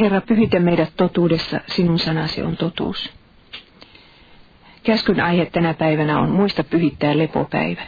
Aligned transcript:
Herra, 0.00 0.20
pyhitä 0.20 0.60
meidät 0.60 0.92
totuudessa, 0.96 1.60
sinun 1.66 1.98
sanasi 1.98 2.42
on 2.42 2.56
totuus. 2.56 3.12
Käskyn 4.82 5.20
aihe 5.20 5.46
tänä 5.46 5.74
päivänä 5.74 6.18
on 6.18 6.30
muista 6.30 6.64
pyhittää 6.64 7.18
lepopäivä. 7.18 7.82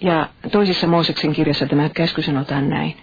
Ja 0.00 0.28
toisessa 0.52 0.86
Mooseksen 0.86 1.32
kirjassa 1.32 1.66
tämä 1.66 1.88
käsky 1.88 2.22
sanotaan 2.22 2.68
näin. 2.68 2.96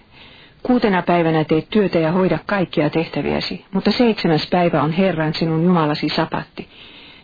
Kuutena 0.62 1.02
päivänä 1.02 1.44
teet 1.44 1.70
työtä 1.70 1.98
ja 1.98 2.12
hoida 2.12 2.38
kaikkia 2.46 2.90
tehtäviäsi, 2.90 3.64
mutta 3.72 3.90
seitsemäs 3.90 4.46
päivä 4.50 4.82
on 4.82 4.92
Herran 4.92 5.34
sinun 5.34 5.64
Jumalasi 5.64 6.08
sapatti. 6.08 6.68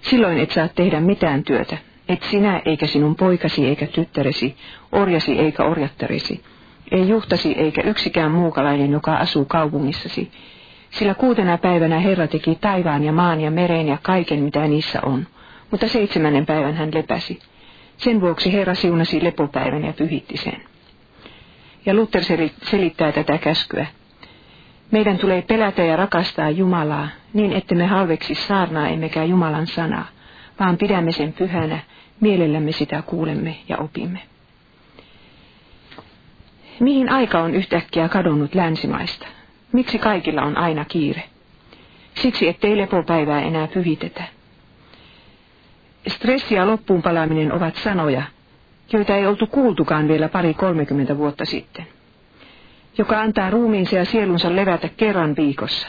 Silloin 0.00 0.38
et 0.38 0.50
saa 0.50 0.68
tehdä 0.68 1.00
mitään 1.00 1.44
työtä, 1.44 1.78
et 2.08 2.22
sinä 2.22 2.62
eikä 2.64 2.86
sinun 2.86 3.16
poikasi 3.16 3.66
eikä 3.66 3.86
tyttäresi, 3.86 4.56
orjasi 4.92 5.38
eikä 5.38 5.64
orjattaresi, 5.64 6.44
ei 6.90 7.08
juhtasi 7.08 7.52
eikä 7.52 7.82
yksikään 7.82 8.30
muukalainen, 8.30 8.90
joka 8.90 9.16
asuu 9.16 9.44
kaupungissasi. 9.44 10.30
Sillä 10.90 11.14
kuutena 11.14 11.58
päivänä 11.58 11.98
Herra 11.98 12.26
teki 12.26 12.58
taivaan 12.60 13.04
ja 13.04 13.12
maan 13.12 13.40
ja 13.40 13.50
meren 13.50 13.88
ja 13.88 13.98
kaiken, 14.02 14.40
mitä 14.40 14.68
niissä 14.68 15.00
on. 15.02 15.26
Mutta 15.70 15.88
seitsemännen 15.88 16.46
päivän 16.46 16.74
hän 16.74 16.90
lepäsi. 16.94 17.38
Sen 17.96 18.20
vuoksi 18.20 18.52
Herra 18.52 18.74
siunasi 18.74 19.24
lepopäivän 19.24 19.84
ja 19.84 19.92
pyhitti 19.92 20.36
sen. 20.36 20.62
Ja 21.86 21.94
Luther 21.94 22.22
selittää 22.62 23.12
tätä 23.12 23.38
käskyä. 23.38 23.86
Meidän 24.90 25.18
tulee 25.18 25.42
pelätä 25.42 25.82
ja 25.82 25.96
rakastaa 25.96 26.50
Jumalaa, 26.50 27.08
niin 27.32 27.52
että 27.52 27.74
me 27.74 27.86
halveksi 27.86 28.34
saarnaa 28.34 28.88
emmekä 28.88 29.24
Jumalan 29.24 29.66
sanaa, 29.66 30.06
vaan 30.60 30.76
pidämme 30.76 31.12
sen 31.12 31.32
pyhänä, 31.32 31.78
mielellämme 32.20 32.72
sitä 32.72 33.02
kuulemme 33.02 33.56
ja 33.68 33.76
opimme. 33.78 34.33
Mihin 36.80 37.08
aika 37.08 37.38
on 37.38 37.54
yhtäkkiä 37.54 38.08
kadonnut 38.08 38.54
länsimaista? 38.54 39.26
Miksi 39.72 39.98
kaikilla 39.98 40.42
on 40.42 40.56
aina 40.56 40.84
kiire? 40.84 41.22
Siksi, 42.14 42.48
ettei 42.48 42.76
lepopäivää 42.76 43.42
enää 43.42 43.66
pyhitetä. 43.66 44.24
Stressi 46.06 46.54
ja 46.54 46.66
loppuunpalaminen 46.66 47.52
ovat 47.52 47.76
sanoja, 47.76 48.22
joita 48.92 49.16
ei 49.16 49.26
oltu 49.26 49.46
kuultukaan 49.46 50.08
vielä 50.08 50.28
pari 50.28 50.54
kolmekymmentä 50.54 51.18
vuotta 51.18 51.44
sitten. 51.44 51.86
Joka 52.98 53.20
antaa 53.20 53.50
ruumiinsa 53.50 53.96
ja 53.96 54.04
sielunsa 54.04 54.56
levätä 54.56 54.88
kerran 54.96 55.36
viikossa. 55.36 55.88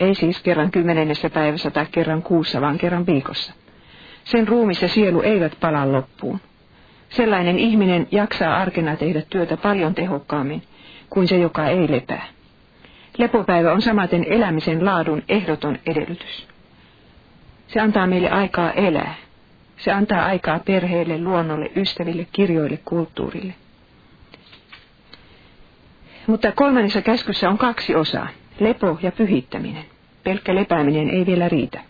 Ei 0.00 0.14
siis 0.14 0.42
kerran 0.42 0.70
kymmenennessä 0.70 1.30
päivässä 1.30 1.70
tai 1.70 1.86
kerran 1.92 2.22
kuussa, 2.22 2.60
vaan 2.60 2.78
kerran 2.78 3.06
viikossa. 3.06 3.52
Sen 4.24 4.48
ruumis 4.48 4.82
ja 4.82 4.88
sielu 4.88 5.22
eivät 5.22 5.56
pala 5.60 5.92
loppuun. 5.92 6.40
Sellainen 7.12 7.58
ihminen 7.58 8.06
jaksaa 8.10 8.56
arkena 8.56 8.96
tehdä 8.96 9.22
työtä 9.30 9.56
paljon 9.56 9.94
tehokkaammin 9.94 10.62
kuin 11.10 11.28
se, 11.28 11.38
joka 11.38 11.66
ei 11.66 11.90
lepää. 11.90 12.24
Lepopäivä 13.18 13.72
on 13.72 13.82
samaten 13.82 14.24
elämisen 14.28 14.84
laadun 14.84 15.22
ehdoton 15.28 15.78
edellytys. 15.86 16.48
Se 17.66 17.80
antaa 17.80 18.06
meille 18.06 18.30
aikaa 18.30 18.72
elää. 18.72 19.14
Se 19.76 19.92
antaa 19.92 20.24
aikaa 20.24 20.58
perheelle, 20.58 21.18
luonnolle, 21.18 21.70
ystäville, 21.76 22.26
kirjoille, 22.32 22.78
kulttuurille. 22.84 23.54
Mutta 26.26 26.52
kolmannessa 26.52 27.02
käskyssä 27.02 27.48
on 27.48 27.58
kaksi 27.58 27.94
osaa, 27.94 28.28
lepo 28.60 28.98
ja 29.02 29.12
pyhittäminen. 29.12 29.84
Pelkkä 30.24 30.54
lepääminen 30.54 31.10
ei 31.10 31.26
vielä 31.26 31.48
riitä. 31.48 31.80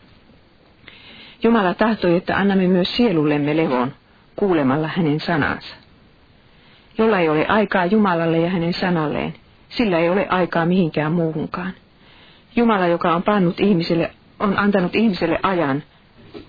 Jumala 1.43 1.75
tahtoi, 1.75 2.17
että 2.17 2.37
annamme 2.37 2.67
myös 2.69 2.97
sielullemme 2.97 3.57
levon 3.57 3.93
kuulemalla 4.43 4.89
hänen 4.89 5.21
sanansa. 5.21 5.75
Jolla 6.99 7.19
ei 7.19 7.29
ole 7.29 7.47
aikaa 7.47 7.87
Jumalalle 7.87 8.39
ja 8.39 8.51
hänen 8.51 8.73
sanalleen, 8.73 9.35
sillä 9.69 9.99
ei 9.99 10.11
ole 10.11 10.27
aikaa 10.29 10.67
mihinkään 10.67 11.13
muuhunkaan. 11.13 11.73
Jumala, 12.57 12.87
joka 12.87 13.15
on 13.15 13.23
pannut 13.23 13.61
ihmiselle, 13.61 14.11
on 14.41 14.59
antanut 14.59 14.97
ihmiselle 14.97 15.39
ajan, 15.43 15.83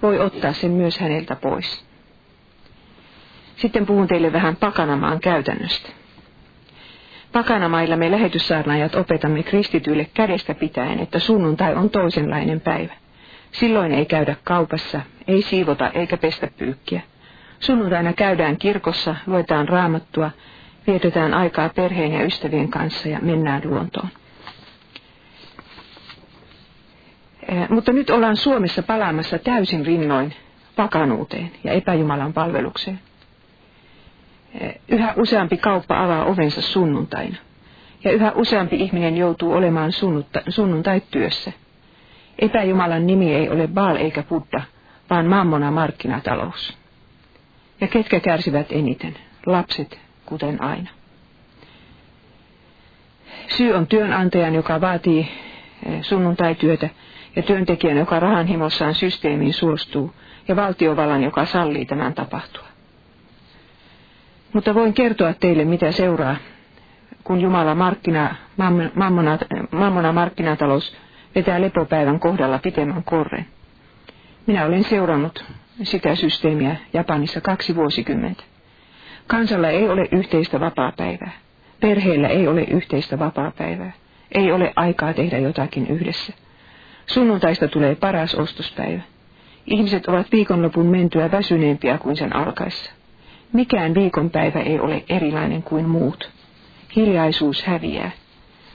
voi 0.01 0.19
ottaa 0.19 0.53
sen 0.53 0.71
myös 0.71 0.99
häneltä 0.99 1.35
pois. 1.35 1.85
Sitten 3.55 3.85
puhun 3.85 4.07
teille 4.07 4.33
vähän 4.33 4.55
Pakanamaan 4.55 5.19
käytännöstä. 5.19 5.89
Pakanamailla 7.31 7.95
me 7.95 8.11
lähetyssaarnaajat 8.11 8.95
opetamme 8.95 9.43
kristityille 9.43 10.07
kädestä 10.13 10.53
pitäen, 10.53 10.99
että 10.99 11.19
sunnuntai 11.19 11.75
on 11.75 11.89
toisenlainen 11.89 12.61
päivä. 12.61 12.93
Silloin 13.51 13.91
ei 13.91 14.05
käydä 14.05 14.35
kaupassa, 14.43 15.01
ei 15.27 15.41
siivota 15.41 15.89
eikä 15.89 16.17
pestä 16.17 16.47
pyykkiä. 16.57 17.01
Sunnuntaina 17.63 18.13
käydään 18.13 18.57
kirkossa, 18.57 19.15
luetaan 19.27 19.67
raamattua, 19.67 20.31
vietetään 20.87 21.33
aikaa 21.33 21.69
perheen 21.69 22.11
ja 22.11 22.25
ystävien 22.25 22.69
kanssa 22.69 23.09
ja 23.09 23.19
mennään 23.21 23.61
luontoon. 23.65 24.09
Eh, 27.47 27.69
mutta 27.69 27.91
nyt 27.93 28.09
ollaan 28.09 28.35
Suomessa 28.35 28.83
palaamassa 28.83 29.39
täysin 29.39 29.85
rinnoin 29.85 30.33
vakanuuteen 30.77 31.51
ja 31.63 31.71
epäjumalan 31.71 32.33
palvelukseen. 32.33 32.99
Eh, 34.59 34.75
yhä 34.87 35.13
useampi 35.17 35.57
kauppa 35.57 36.03
avaa 36.03 36.25
ovensa 36.25 36.61
sunnuntaina. 36.61 37.35
Ja 38.03 38.11
yhä 38.11 38.31
useampi 38.31 38.75
ihminen 38.75 39.17
joutuu 39.17 39.53
olemaan 39.53 39.91
sunnuntai-työssä. 40.49 41.51
Epäjumalan 42.39 43.07
nimi 43.07 43.35
ei 43.35 43.49
ole 43.49 43.67
Baal 43.67 43.95
eikä 43.95 44.23
Buddha, 44.23 44.61
vaan 45.09 45.25
mammona 45.25 45.71
markkinatalous. 45.71 46.82
Ja 47.83 47.87
ketkä 47.87 48.19
kärsivät 48.19 48.71
eniten? 48.71 49.15
Lapset, 49.45 49.99
kuten 50.25 50.61
aina. 50.61 50.89
Syy 53.47 53.73
on 53.73 53.87
työnantajan, 53.87 54.55
joka 54.55 54.81
vaatii 54.81 55.19
eh, 55.85 56.01
sunnuntaityötä, 56.01 56.89
ja 57.35 57.41
työntekijän, 57.41 57.97
joka 57.97 58.19
rahanhimossaan 58.19 58.95
systeemiin 58.95 59.53
suostuu, 59.53 60.13
ja 60.47 60.55
valtiovallan, 60.55 61.23
joka 61.23 61.45
sallii 61.45 61.85
tämän 61.85 62.13
tapahtua. 62.13 62.67
Mutta 64.53 64.73
voin 64.73 64.93
kertoa 64.93 65.33
teille, 65.33 65.65
mitä 65.65 65.91
seuraa, 65.91 66.35
kun 67.23 67.41
Jumala 67.41 67.75
markkina, 67.75 68.35
mammona, 68.95 69.37
mammona 69.71 70.11
markkinatalous 70.11 70.97
vetää 71.35 71.61
lepopäivän 71.61 72.19
kohdalla 72.19 72.59
pitemmän 72.59 73.03
korren. 73.03 73.45
Minä 74.47 74.65
olen 74.65 74.83
seurannut 74.83 75.45
sitä 75.83 76.15
systeemiä 76.15 76.75
Japanissa 76.93 77.41
kaksi 77.41 77.75
vuosikymmentä. 77.75 78.43
Kansalla 79.27 79.69
ei 79.69 79.89
ole 79.89 80.07
yhteistä 80.11 80.59
vapaapäivää. 80.59 81.31
Perheellä 81.79 82.27
ei 82.27 82.47
ole 82.47 82.61
yhteistä 82.61 83.19
vapaapäivää. 83.19 83.91
Ei 84.31 84.51
ole 84.51 84.73
aikaa 84.75 85.13
tehdä 85.13 85.37
jotakin 85.37 85.87
yhdessä. 85.87 86.33
Sunnuntaista 87.05 87.67
tulee 87.67 87.95
paras 87.95 88.35
ostospäivä. 88.35 89.01
Ihmiset 89.65 90.07
ovat 90.07 90.31
viikonlopun 90.31 90.85
mentyä 90.85 91.31
väsyneempiä 91.31 91.97
kuin 91.97 92.15
sen 92.15 92.35
alkaessa. 92.35 92.91
Mikään 93.53 93.93
viikonpäivä 93.95 94.59
ei 94.59 94.79
ole 94.79 95.03
erilainen 95.09 95.63
kuin 95.63 95.89
muut. 95.89 96.29
Hiljaisuus 96.95 97.63
häviää. 97.63 98.11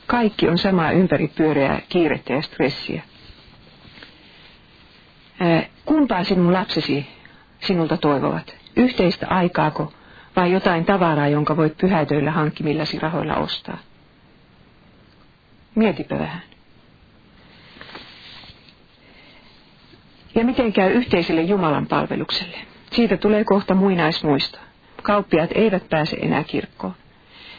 Kaikki 0.06 0.48
on 0.48 0.58
samaa 0.58 0.90
ympäripyöreää 0.90 1.80
kiirettä 1.88 2.32
ja 2.32 2.42
stressiä. 2.42 3.02
Ää, 5.40 5.62
kumpaa 5.84 6.24
sinun 6.24 6.52
lapsesi 6.52 7.06
sinulta 7.60 7.96
toivovat? 7.96 8.56
Yhteistä 8.76 9.26
aikaako 9.28 9.92
vai 10.36 10.52
jotain 10.52 10.84
tavaraa, 10.84 11.28
jonka 11.28 11.56
voit 11.56 11.76
pyhätöillä 11.76 12.30
hankkimillasi 12.30 12.98
rahoilla 12.98 13.36
ostaa? 13.36 13.78
Mietipä 15.74 16.18
vähän. 16.18 16.42
Ja 20.34 20.44
miten 20.44 20.72
käy 20.72 20.92
yhteiselle 20.92 21.42
Jumalan 21.42 21.86
palvelukselle? 21.86 22.58
Siitä 22.92 23.16
tulee 23.16 23.44
kohta 23.44 23.74
muinaismuisto. 23.74 24.58
Kauppiaat 25.02 25.50
eivät 25.54 25.88
pääse 25.88 26.16
enää 26.16 26.44
kirkkoon. 26.44 26.94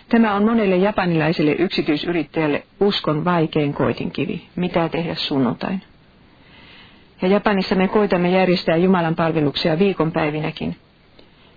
Tämä 0.09 0.35
on 0.35 0.45
monelle 0.45 0.77
japanilaiselle 0.77 1.51
yksityisyrittäjälle 1.51 2.63
uskon 2.79 3.25
vaikein 3.25 3.73
koitinkivi. 3.73 4.41
Mitä 4.55 4.89
tehdä 4.89 5.15
sunnuntain? 5.15 5.81
Ja 7.21 7.27
Japanissa 7.27 7.75
me 7.75 7.87
koitamme 7.87 8.29
järjestää 8.29 8.77
Jumalan 8.77 9.15
palveluksia 9.15 9.79
viikonpäivinäkin. 9.79 10.75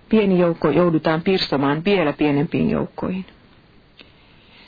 Pieni 0.09 0.39
joukko 0.39 0.69
joudutaan 0.69 1.21
pirstomaan 1.21 1.85
vielä 1.85 2.13
pienempiin 2.13 2.69
joukkoihin. 2.69 3.25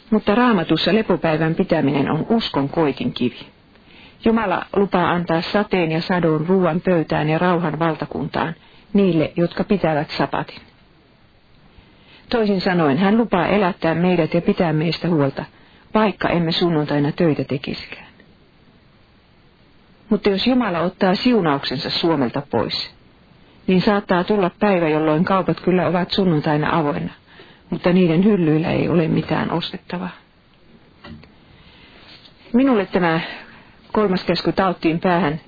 Mutta 0.10 0.36
raamatussa 0.36 0.94
lepopäivän 0.94 1.56
pitäminen 1.56 2.12
on 2.12 2.26
uskon 2.30 2.70
koitin 2.70 3.14
kivi. 3.14 3.40
Jumala 4.26 4.66
lupaa 4.76 5.10
antaa 5.12 5.42
sateen 5.42 5.92
ja 5.92 6.02
sadon 6.02 6.46
ruoan 6.48 6.82
pöytään 6.82 7.30
ja 7.30 7.38
rauhan 7.38 7.80
valtakuntaan 7.80 8.56
niille, 8.94 9.32
jotka 9.36 9.64
pitävät 9.64 10.10
sapatin. 10.10 10.62
Toisin 12.30 12.62
sanoen, 12.62 12.98
hän 12.98 13.18
lupaa 13.18 13.48
elättää 13.48 13.96
meidät 13.96 14.34
ja 14.34 14.42
pitää 14.42 14.74
meistä 14.74 15.08
huolta, 15.08 15.46
vaikka 15.94 16.30
emme 16.30 16.52
sunnuntaina 16.52 17.12
töitä 17.12 17.44
tekisikään. 17.44 18.05
Mutta 20.10 20.30
jos 20.30 20.48
Jumala 20.48 20.80
ottaa 20.80 21.16
siunauksensa 21.16 21.90
Suomelta 21.90 22.42
pois, 22.52 22.96
niin 23.68 23.82
saattaa 23.82 24.24
tulla 24.24 24.52
päivä, 24.60 24.90
jolloin 24.90 25.26
kaupat 25.26 25.60
kyllä 25.60 25.88
ovat 25.88 26.12
sunnuntaina 26.12 26.80
avoinna, 26.80 27.14
mutta 27.70 27.94
niiden 27.94 28.24
hyllyillä 28.24 28.72
ei 28.72 28.90
ole 28.90 29.08
mitään 29.08 29.52
ostettavaa. 29.52 30.10
Minulle 32.54 32.86
tämä 32.86 33.20
kolmas 33.92 34.24
käsky 34.24 34.52
tauttiin 34.52 35.00
päähän, 35.00 35.42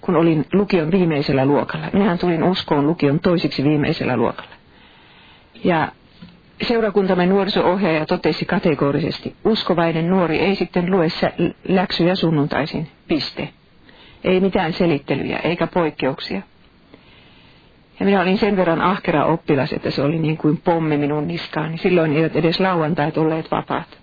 kun 0.00 0.16
olin 0.16 0.46
lukion 0.52 0.90
viimeisellä 0.90 1.44
luokalla. 1.44 1.86
Minähän 1.92 2.18
tulin 2.18 2.42
uskoon 2.44 2.86
lukion 2.86 3.20
toisiksi 3.20 3.64
viimeisellä 3.64 4.16
luokalla. 4.16 4.50
Ja 5.64 5.88
seurakuntamme 6.62 7.26
nuoriso-ohjaaja 7.26 8.06
totesi 8.06 8.44
kategorisesti, 8.44 9.36
uskovainen 9.44 10.10
nuori 10.10 10.38
ei 10.38 10.54
sitten 10.54 10.90
lue 10.90 11.06
läksyjä 11.68 12.14
sunnuntaisin, 12.14 12.88
piste. 13.08 13.48
Ei 14.24 14.40
mitään 14.40 14.72
selittelyjä 14.72 15.38
eikä 15.38 15.66
poikkeuksia. 15.66 16.42
Ja 18.00 18.06
minä 18.06 18.20
olin 18.20 18.38
sen 18.38 18.56
verran 18.56 18.80
ahkera 18.80 19.24
oppilas, 19.24 19.72
että 19.72 19.90
se 19.90 20.02
oli 20.02 20.18
niin 20.18 20.36
kuin 20.36 20.56
pommi 20.56 20.96
minun 20.96 21.28
niskaani. 21.28 21.78
Silloin 21.78 22.12
eivät 22.12 22.36
edes 22.36 22.60
lauantait 22.60 23.18
olleet 23.18 23.50
vapaat. 23.50 23.98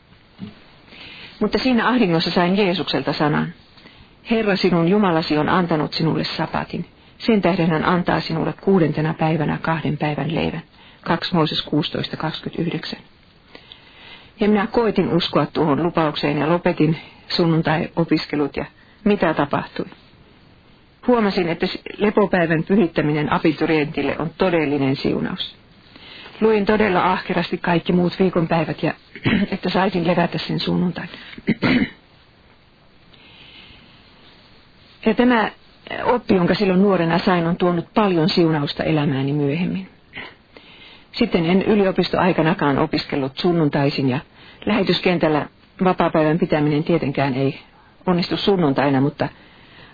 Mutta 1.39 1.57
siinä 1.57 1.87
ahdingossa 1.87 2.31
sain 2.31 2.57
Jeesukselta 2.57 3.13
sanan. 3.13 3.53
Herra 4.31 4.55
sinun 4.55 4.87
Jumalasi 4.87 5.37
on 5.37 5.49
antanut 5.49 5.93
sinulle 5.93 6.23
sapatin. 6.23 6.85
Sen 7.17 7.41
tähden 7.41 7.69
hän 7.69 7.85
antaa 7.85 8.19
sinulle 8.19 8.53
kuudentena 8.61 9.13
päivänä 9.13 9.57
kahden 9.61 9.97
päivän 9.97 10.35
leivän. 10.35 10.61
2 11.01 11.35
Mooses 11.35 11.67
16.29. 12.95 12.97
Ja 14.39 14.47
minä 14.47 14.67
koitin 14.67 15.13
uskoa 15.13 15.45
tuohon 15.45 15.83
lupaukseen 15.83 16.37
ja 16.37 16.49
lopetin 16.49 16.97
sunnuntai-opiskelut 17.27 18.57
ja 18.57 18.65
mitä 19.03 19.33
tapahtui. 19.33 19.85
Huomasin, 21.07 21.49
että 21.49 21.65
lepopäivän 21.97 22.63
pyhittäminen 22.63 23.33
abiturientille 23.33 24.15
on 24.19 24.29
todellinen 24.37 24.95
siunaus. 24.95 25.55
Luin 26.41 26.65
todella 26.65 27.11
ahkerasti 27.11 27.57
kaikki 27.57 27.93
muut 27.93 28.19
viikonpäivät 28.19 28.83
ja 28.83 28.93
että 29.51 29.69
saisin 29.69 30.07
levätä 30.07 30.37
sen 30.37 30.59
sunnuntain. 30.59 31.09
Ja 35.05 35.13
tämä 35.13 35.51
oppi, 36.03 36.35
jonka 36.35 36.53
silloin 36.53 36.81
nuorena 36.81 37.17
sain, 37.17 37.47
on 37.47 37.57
tuonut 37.57 37.93
paljon 37.93 38.29
siunausta 38.29 38.83
elämääni 38.83 39.33
myöhemmin. 39.33 39.89
Sitten 41.11 41.45
en 41.45 41.61
yliopistoaikanakaan 41.61 42.77
opiskellut 42.77 43.37
sunnuntaisin 43.37 44.09
ja 44.09 44.19
lähetyskentällä 44.65 45.45
vapaapäivän 45.83 46.39
pitäminen 46.39 46.83
tietenkään 46.83 47.33
ei 47.33 47.59
onnistu 48.05 48.37
sunnuntaina, 48.37 49.01
mutta 49.01 49.29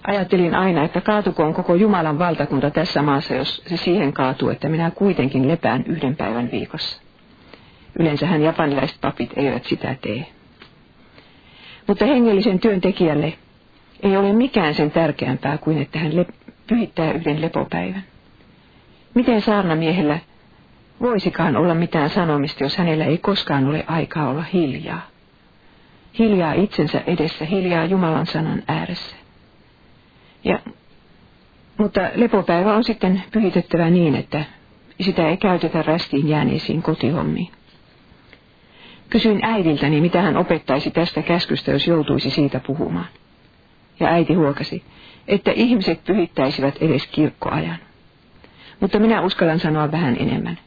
ajattelin 0.07 0.55
aina, 0.55 0.83
että 0.83 1.01
kaatukoon 1.01 1.53
koko 1.53 1.75
Jumalan 1.75 2.19
valtakunta 2.19 2.71
tässä 2.71 3.01
maassa, 3.01 3.35
jos 3.35 3.63
se 3.67 3.77
siihen 3.77 4.13
kaatuu, 4.13 4.49
että 4.49 4.69
minä 4.69 4.91
kuitenkin 4.91 5.47
lepään 5.47 5.83
yhden 5.87 6.15
päivän 6.15 6.49
viikossa. 6.51 7.01
Yleensähän 7.99 8.41
japanilaiset 8.41 8.97
papit 9.01 9.33
eivät 9.35 9.65
sitä 9.65 9.95
tee. 10.01 10.25
Mutta 11.87 12.05
hengellisen 12.05 12.59
työntekijälle 12.59 13.33
ei 14.03 14.17
ole 14.17 14.33
mikään 14.33 14.73
sen 14.73 14.91
tärkeämpää 14.91 15.57
kuin, 15.57 15.81
että 15.81 15.99
hän 15.99 16.11
pyhittää 16.67 17.11
yhden 17.11 17.41
lepopäivän. 17.41 18.03
Miten 19.13 19.41
saarnamiehellä 19.41 20.19
voisikaan 21.01 21.57
olla 21.57 21.73
mitään 21.73 22.09
sanomista, 22.09 22.63
jos 22.63 22.77
hänellä 22.77 23.05
ei 23.05 23.17
koskaan 23.17 23.67
ole 23.67 23.83
aikaa 23.87 24.29
olla 24.29 24.43
hiljaa? 24.53 25.01
Hiljaa 26.19 26.53
itsensä 26.53 27.01
edessä, 27.07 27.45
hiljaa 27.45 27.85
Jumalan 27.85 28.25
sanan 28.25 28.63
ääressä. 28.67 29.22
Ja, 30.43 30.59
mutta 31.77 32.01
lepopäivä 32.15 32.73
on 32.73 32.83
sitten 32.83 33.23
pyhitettävä 33.31 33.89
niin, 33.89 34.15
että 34.15 34.43
sitä 35.01 35.27
ei 35.27 35.37
käytetä 35.37 35.81
rästiin 35.81 36.29
jääneisiin 36.29 36.81
kotihommiin. 36.81 37.51
Kysyin 39.09 39.39
äidiltäni, 39.45 40.01
mitä 40.01 40.21
hän 40.21 40.37
opettaisi 40.37 40.91
tästä 40.91 41.21
käskystä, 41.21 41.71
jos 41.71 41.87
joutuisi 41.87 42.29
siitä 42.29 42.59
puhumaan. 42.67 43.07
Ja 43.99 44.07
äiti 44.07 44.33
huokasi, 44.33 44.83
että 45.27 45.51
ihmiset 45.51 46.03
pyhittäisivät 46.03 46.77
edes 46.81 47.07
kirkkoajan. 47.07 47.77
Mutta 48.79 48.99
minä 48.99 49.21
uskallan 49.21 49.59
sanoa 49.59 49.91
vähän 49.91 50.17
enemmän. 50.19 50.59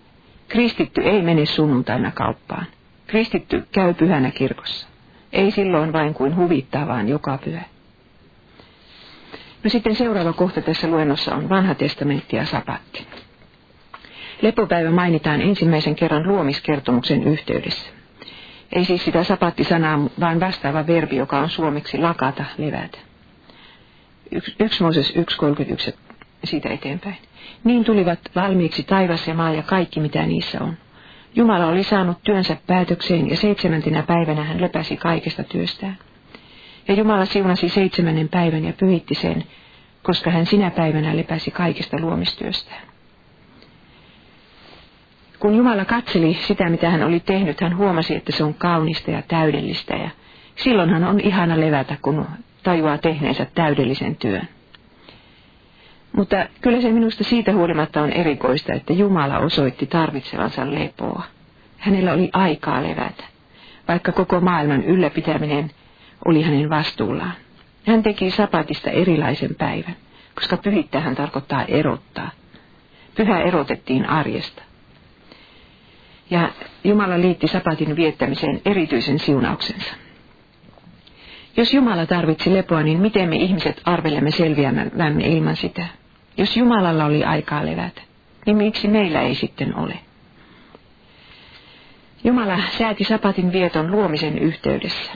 Kristitty 0.48 1.00
ei 1.00 1.22
mene 1.22 1.46
sunnuntaina 1.46 2.10
kauppaan. 2.10 2.66
Kristitty 3.06 3.66
käy 3.72 3.94
pyhänä 3.94 4.30
kirkossa. 4.30 4.88
Ei 5.32 5.50
silloin 5.50 5.92
vain 5.92 6.14
kuin 6.14 6.36
huvittaa, 6.36 6.86
vaan 6.86 7.08
joka 7.08 7.38
pyhä. 7.44 7.64
No 9.64 9.70
sitten 9.70 9.94
seuraava 9.94 10.32
kohta 10.32 10.60
tässä 10.60 10.88
luennossa 10.88 11.34
on 11.34 11.48
vanha 11.48 11.74
testamentti 11.74 12.36
ja 12.36 12.44
sapatti. 12.44 13.06
Lepopäivä 14.42 14.90
mainitaan 14.90 15.40
ensimmäisen 15.40 15.94
kerran 15.94 16.28
luomiskertomuksen 16.28 17.24
yhteydessä. 17.24 17.90
Ei 18.72 18.84
siis 18.84 19.04
sitä 19.04 19.24
sapatti-sanaa, 19.24 20.00
vaan 20.20 20.40
vastaava 20.40 20.86
verbi, 20.86 21.16
joka 21.16 21.38
on 21.38 21.50
suomeksi 21.50 21.98
lakata, 21.98 22.44
levätä. 22.58 22.98
1 24.60 24.82
Mooses 24.82 25.14
1.31 25.14 25.92
siitä 26.44 26.68
eteenpäin. 26.68 27.16
Niin 27.64 27.84
tulivat 27.84 28.18
valmiiksi 28.34 28.82
taivas 28.82 29.28
ja 29.28 29.34
maa 29.34 29.52
ja 29.52 29.62
kaikki, 29.62 30.00
mitä 30.00 30.26
niissä 30.26 30.62
on. 30.62 30.76
Jumala 31.34 31.66
oli 31.66 31.82
saanut 31.82 32.18
työnsä 32.22 32.56
päätökseen 32.66 33.30
ja 33.30 33.36
seitsemäntenä 33.36 34.02
päivänä 34.02 34.44
hän 34.44 34.60
lepäsi 34.60 34.96
kaikesta 34.96 35.42
työstään. 35.42 35.98
Ja 36.88 36.94
Jumala 36.94 37.24
siunasi 37.24 37.68
seitsemännen 37.68 38.28
päivän 38.28 38.64
ja 38.64 38.72
pyhitti 38.72 39.14
sen, 39.14 39.44
koska 40.02 40.30
hän 40.30 40.46
sinä 40.46 40.70
päivänä 40.70 41.16
lepäsi 41.16 41.50
kaikesta 41.50 42.00
luomistyöstään. 42.00 42.82
Kun 45.38 45.56
Jumala 45.56 45.84
katseli 45.84 46.34
sitä, 46.34 46.68
mitä 46.68 46.90
hän 46.90 47.02
oli 47.02 47.20
tehnyt, 47.20 47.60
hän 47.60 47.76
huomasi, 47.76 48.14
että 48.14 48.32
se 48.32 48.44
on 48.44 48.54
kaunista 48.54 49.10
ja 49.10 49.22
täydellistä. 49.28 49.94
Ja 49.94 50.10
silloin 50.56 50.90
hän 50.90 51.04
on 51.04 51.20
ihana 51.20 51.60
levätä, 51.60 51.96
kun 52.02 52.26
tajuaa 52.62 52.98
tehneensä 52.98 53.46
täydellisen 53.54 54.16
työn. 54.16 54.48
Mutta 56.12 56.46
kyllä 56.60 56.80
se 56.80 56.92
minusta 56.92 57.24
siitä 57.24 57.52
huolimatta 57.52 58.02
on 58.02 58.12
erikoista, 58.12 58.72
että 58.72 58.92
Jumala 58.92 59.38
osoitti 59.38 59.86
tarvitsevansa 59.86 60.74
lepoa. 60.74 61.22
Hänellä 61.78 62.12
oli 62.12 62.30
aikaa 62.32 62.82
levätä, 62.82 63.24
vaikka 63.88 64.12
koko 64.12 64.40
maailman 64.40 64.84
ylläpitäminen 64.84 65.70
oli 66.24 66.42
hänen 66.42 66.70
vastuullaan. 66.70 67.32
Hän 67.86 68.02
teki 68.02 68.30
sapatista 68.30 68.90
erilaisen 68.90 69.54
päivän, 69.54 69.96
koska 70.34 70.56
pyhittähän 70.56 71.16
tarkoittaa 71.16 71.64
erottaa. 71.64 72.30
Pyhä 73.14 73.40
erotettiin 73.40 74.06
arjesta. 74.08 74.62
Ja 76.30 76.50
Jumala 76.84 77.20
liitti 77.20 77.48
sapatin 77.48 77.96
viettämiseen 77.96 78.60
erityisen 78.64 79.18
siunauksensa. 79.18 79.94
Jos 81.56 81.74
Jumala 81.74 82.06
tarvitsi 82.06 82.54
lepoa, 82.54 82.82
niin 82.82 83.00
miten 83.00 83.28
me 83.28 83.36
ihmiset 83.36 83.80
arvelemme 83.84 84.30
selviämme 84.30 84.90
ilman 85.24 85.56
sitä? 85.56 85.86
Jos 86.36 86.56
Jumalalla 86.56 87.04
oli 87.04 87.24
aikaa 87.24 87.66
levätä, 87.66 88.02
niin 88.46 88.56
miksi 88.56 88.88
meillä 88.88 89.22
ei 89.22 89.34
sitten 89.34 89.76
ole? 89.76 89.98
Jumala 92.24 92.58
sääti 92.78 93.04
sapatin 93.04 93.52
vieton 93.52 93.90
luomisen 93.90 94.38
yhteydessä. 94.38 95.12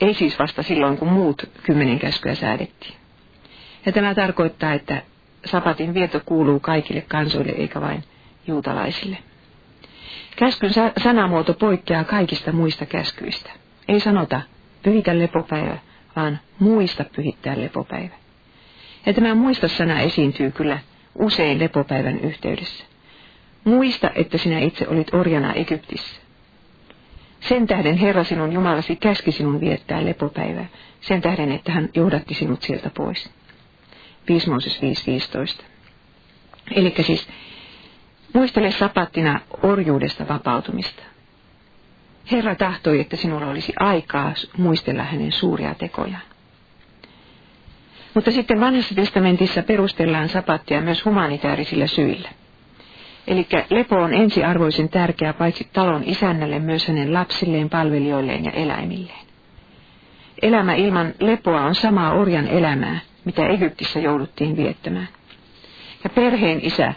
Ei 0.00 0.14
siis 0.14 0.38
vasta 0.38 0.62
silloin, 0.62 0.96
kun 0.96 1.12
muut 1.12 1.50
kymmenen 1.62 1.98
käskyä 1.98 2.34
säädettiin. 2.34 2.94
Ja 3.86 3.92
tämä 3.92 4.14
tarkoittaa, 4.14 4.72
että 4.72 5.02
sapatin 5.44 5.94
vieto 5.94 6.20
kuuluu 6.26 6.60
kaikille 6.60 7.00
kansoille 7.00 7.52
eikä 7.52 7.80
vain 7.80 8.04
juutalaisille. 8.46 9.18
Käskyn 10.36 10.70
sanamuoto 11.02 11.54
poikkeaa 11.54 12.04
kaikista 12.04 12.52
muista 12.52 12.86
käskyistä. 12.86 13.50
Ei 13.88 14.00
sanota 14.00 14.40
pyhitä 14.82 15.18
lepopäivä, 15.18 15.78
vaan 16.16 16.38
muista 16.58 17.04
pyhittää 17.16 17.60
lepopäivä. 17.60 18.14
Ja 19.06 19.12
tämä 19.12 19.34
muista-sana 19.34 20.00
esiintyy 20.00 20.50
kyllä 20.50 20.78
usein 21.14 21.58
lepopäivän 21.58 22.20
yhteydessä. 22.20 22.84
Muista, 23.64 24.10
että 24.14 24.38
sinä 24.38 24.58
itse 24.58 24.88
olit 24.88 25.14
orjana 25.14 25.52
Egyptissä. 25.52 26.25
Sen 27.48 27.66
tähden 27.66 27.96
Herra 27.96 28.24
sinun 28.24 28.52
Jumalasi 28.52 28.96
käski 28.96 29.32
sinun 29.32 29.60
viettää 29.60 30.04
lepopäivää, 30.04 30.66
sen 31.00 31.22
tähden, 31.22 31.52
että 31.52 31.72
hän 31.72 31.88
johdatti 31.94 32.34
sinut 32.34 32.62
sieltä 32.62 32.90
pois. 32.90 33.30
5 34.28 34.50
Mooses 34.50 34.80
5.15. 35.60 35.64
Eli 36.76 36.94
siis 37.00 37.28
muistele 38.32 38.70
sapattina 38.70 39.40
orjuudesta 39.62 40.28
vapautumista. 40.28 41.02
Herra 42.30 42.54
tahtoi, 42.54 43.00
että 43.00 43.16
sinulla 43.16 43.46
olisi 43.46 43.72
aikaa 43.80 44.32
muistella 44.56 45.02
hänen 45.02 45.32
suuria 45.32 45.74
tekojaan. 45.74 46.22
Mutta 48.14 48.30
sitten 48.30 48.60
vanhassa 48.60 48.94
testamentissa 48.94 49.62
perustellaan 49.62 50.28
sapattia 50.28 50.80
myös 50.80 51.04
humanitaarisilla 51.04 51.86
syillä. 51.86 52.28
Eli 53.26 53.46
lepo 53.70 53.96
on 53.96 54.14
ensiarvoisen 54.14 54.88
tärkeä 54.88 55.32
paitsi 55.32 55.68
talon 55.72 56.02
isännälle 56.04 56.58
myös 56.58 56.88
hänen 56.88 57.14
lapsilleen, 57.14 57.70
palvelijoilleen 57.70 58.44
ja 58.44 58.50
eläimilleen. 58.50 59.26
Elämä 60.42 60.74
ilman 60.74 61.14
lepoa 61.20 61.60
on 61.60 61.74
samaa 61.74 62.12
orjan 62.12 62.48
elämää, 62.48 62.98
mitä 63.24 63.48
Egyptissä 63.48 64.00
jouduttiin 64.00 64.56
viettämään. 64.56 65.08
Ja 66.04 66.10
perheen 66.10 66.60
isä 66.62 66.94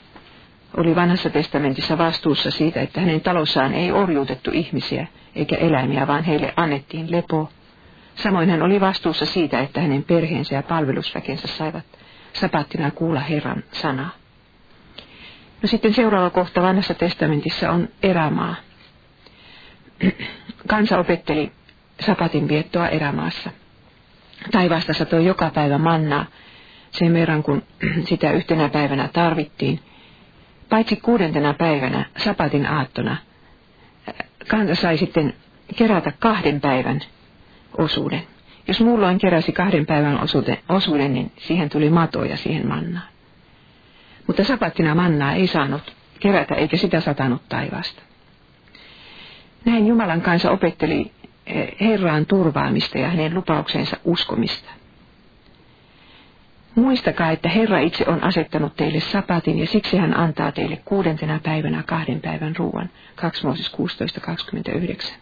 oli 0.77 0.95
vanhassa 0.95 1.29
testamentissa 1.29 1.97
vastuussa 1.97 2.51
siitä, 2.51 2.81
että 2.81 2.99
hänen 2.99 3.21
talossaan 3.21 3.73
ei 3.73 3.91
orjuutettu 3.91 4.51
ihmisiä 4.53 5.07
eikä 5.35 5.55
eläimiä, 5.55 6.07
vaan 6.07 6.23
heille 6.23 6.53
annettiin 6.55 7.11
lepo, 7.11 7.49
Samoin 8.23 8.49
hän 8.49 8.61
oli 8.61 8.79
vastuussa 8.79 9.25
siitä, 9.25 9.59
että 9.59 9.81
hänen 9.81 10.03
perheensä 10.03 10.55
ja 10.55 10.63
palvelusväkensä 10.63 11.47
saivat 11.47 11.83
sapattina 12.33 12.91
kuulla 12.91 13.19
Herran 13.19 13.63
sanaa. 13.71 14.09
No 15.61 15.67
sitten 15.67 15.93
seuraava 15.93 16.29
kohta 16.29 16.61
vanhassa 16.61 16.93
testamentissa 16.93 17.71
on 17.71 17.89
erämaa. 18.03 18.55
Kansa 20.67 20.97
opetteli 20.97 21.51
sapatin 22.05 22.47
viettoa 22.47 22.87
erämaassa. 22.87 23.49
Taivaasta 24.51 24.93
satoi 24.93 25.25
joka 25.25 25.49
päivä 25.49 25.77
mannaa 25.77 26.25
sen 26.91 27.13
verran, 27.13 27.43
kun 27.43 27.63
sitä 28.09 28.31
yhtenä 28.31 28.69
päivänä 28.69 29.09
tarvittiin. 29.13 29.79
Paitsi 30.69 30.95
kuudentena 30.95 31.53
päivänä, 31.53 32.05
sapatin 32.17 32.65
aattona, 32.65 33.17
kansa 34.47 34.75
sai 34.75 34.97
sitten 34.97 35.33
kerätä 35.75 36.13
kahden 36.19 36.61
päivän 36.61 36.99
osuuden. 37.77 38.23
Jos 38.67 38.81
muulloin 38.81 39.17
keräsi 39.17 39.51
kahden 39.51 39.85
päivän 39.85 40.23
osuuden, 40.23 40.57
osuuden 40.69 41.13
niin 41.13 41.31
siihen 41.37 41.69
tuli 41.69 41.89
matoja 41.89 42.37
siihen 42.37 42.67
mannaan. 42.67 43.07
Mutta 44.29 44.43
sapattina 44.43 44.95
mannaa 44.95 45.33
ei 45.33 45.47
saanut 45.47 45.93
kerätä 46.19 46.55
eikä 46.55 46.77
sitä 46.77 46.99
satanut 46.99 47.41
taivaasta. 47.49 48.01
Näin 49.65 49.87
Jumalan 49.87 50.21
kanssa 50.21 50.51
opetteli 50.51 51.11
eh, 51.47 51.75
Herraan 51.81 52.25
turvaamista 52.25 52.97
ja 52.97 53.09
hänen 53.09 53.35
lupauksensa 53.35 53.97
uskomista. 54.03 54.69
Muistakaa, 56.75 57.31
että 57.31 57.49
Herra 57.49 57.79
itse 57.79 58.05
on 58.07 58.23
asettanut 58.23 58.75
teille 58.75 58.99
sapatin 58.99 59.59
ja 59.59 59.67
siksi 59.67 59.97
hän 59.97 60.17
antaa 60.17 60.51
teille 60.51 60.81
kuudentena 60.85 61.39
päivänä 61.43 61.83
kahden 61.83 62.21
päivän 62.21 62.55
ruuan. 62.55 62.89
2 63.15 63.45
Mooses 63.45 63.71
16.29. 65.07 65.13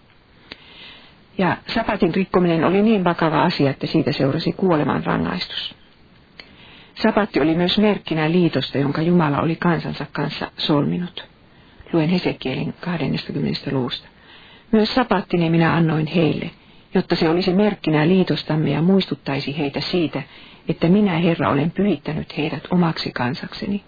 Ja 1.38 1.58
sapatin 1.68 2.16
rikkominen 2.16 2.64
oli 2.64 2.82
niin 2.82 3.04
vakava 3.04 3.44
asia, 3.44 3.70
että 3.70 3.88
siitä 3.88 4.12
seurasi 4.12 4.52
kuoleman 4.52 5.04
rangaistus. 5.04 5.87
Sapatti 7.01 7.42
oli 7.42 7.56
myös 7.56 7.77
merkkinä 7.77 8.32
liitosta, 8.32 8.77
jonka 8.77 9.01
Jumala 9.01 9.42
oli 9.42 9.56
kansansa 9.56 10.06
kanssa 10.12 10.51
solminut. 10.58 11.25
Luen 11.94 12.10
Hesekielin 12.10 12.74
20. 12.82 13.60
luvusta. 13.72 14.08
Myös 14.72 14.96
sapattini 14.96 15.50
minä 15.50 15.74
annoin 15.74 16.08
heille, 16.08 16.51
jotta 16.94 17.16
se 17.16 17.30
olisi 17.30 17.54
merkkinä 17.54 18.08
liitostamme 18.08 18.70
ja 18.70 18.82
muistuttaisi 18.82 19.58
heitä 19.58 19.80
siitä, 19.80 20.24
että 20.70 20.88
minä 20.88 21.18
Herra 21.18 21.50
olen 21.50 21.72
pyhittänyt 21.72 22.38
heidät 22.38 22.63
omaksi 22.72 23.12
kansakseni. 23.12 23.84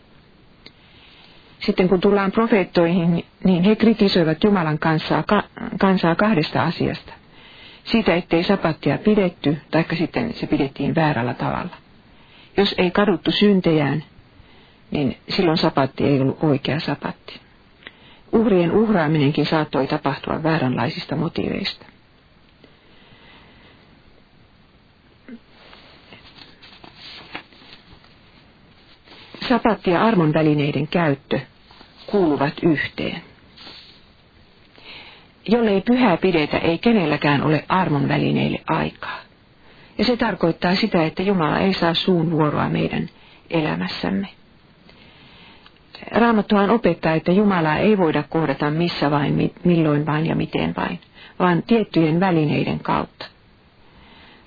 Sitten 1.59 1.89
kun 1.89 2.01
tullaan 2.01 2.31
profeettoihin, 2.31 3.25
niin 3.43 3.63
he 3.63 3.75
kritisoivat 3.75 4.43
Jumalan 4.43 4.79
kansaa, 4.79 5.23
ka, 5.23 5.43
kansaa 5.79 6.15
kahdesta 6.15 6.63
asiasta. 6.63 7.13
Siitä, 7.83 8.15
ettei 8.15 8.43
sapattia 8.43 8.97
pidetty, 8.97 9.57
taikka 9.71 9.95
sitten 9.95 10.33
se 10.33 10.47
pidettiin 10.47 10.95
väärällä 10.95 11.33
tavalla. 11.33 11.88
Jos 12.59 12.75
ei 12.77 12.91
kaduttu 12.91 13.31
syntejään, 13.31 14.03
niin 14.91 15.17
silloin 15.29 15.57
sapatti 15.57 16.03
ei 16.03 16.21
ollut 16.21 16.43
oikea 16.43 16.79
sapatti. 16.79 17.39
Uhrien 18.31 18.71
uhraaminenkin 18.71 19.45
saattoi 19.45 19.87
tapahtua 19.87 20.43
vääränlaisista 20.43 21.15
motiiveista. 21.15 21.85
Sapatti 29.49 29.91
ja 29.91 30.05
armon 30.05 30.33
välineiden 30.33 30.87
käyttö 30.87 31.39
kuuluvat 32.05 32.53
yhteen. 32.63 33.21
Jollei 35.47 35.81
pyhää 35.81 36.17
pidetä, 36.17 36.57
ei 36.57 36.77
kenelläkään 36.77 37.43
ole 37.43 37.65
armon 37.69 38.07
välineille 38.07 38.59
aikaa. 38.67 39.18
Ja 39.99 40.05
se 40.05 40.17
tarkoittaa 40.17 40.75
sitä, 40.75 41.03
että 41.03 41.23
Jumala 41.23 41.59
ei 41.59 41.73
saa 41.73 41.93
suun 41.93 42.31
vuoroa 42.31 42.69
meidän 42.69 43.09
elämässämme. 43.49 44.27
Raamattuhan 46.11 46.69
opettaa, 46.69 47.13
että 47.13 47.31
Jumalaa 47.31 47.77
ei 47.77 47.97
voida 47.97 48.23
kohdata 48.29 48.71
missä 48.71 49.11
vain, 49.11 49.51
milloin 49.63 50.05
vain 50.05 50.25
ja 50.25 50.35
miten 50.35 50.73
vain, 50.77 50.99
vaan 51.39 51.63
tiettyjen 51.63 52.19
välineiden 52.19 52.79
kautta. 52.79 53.25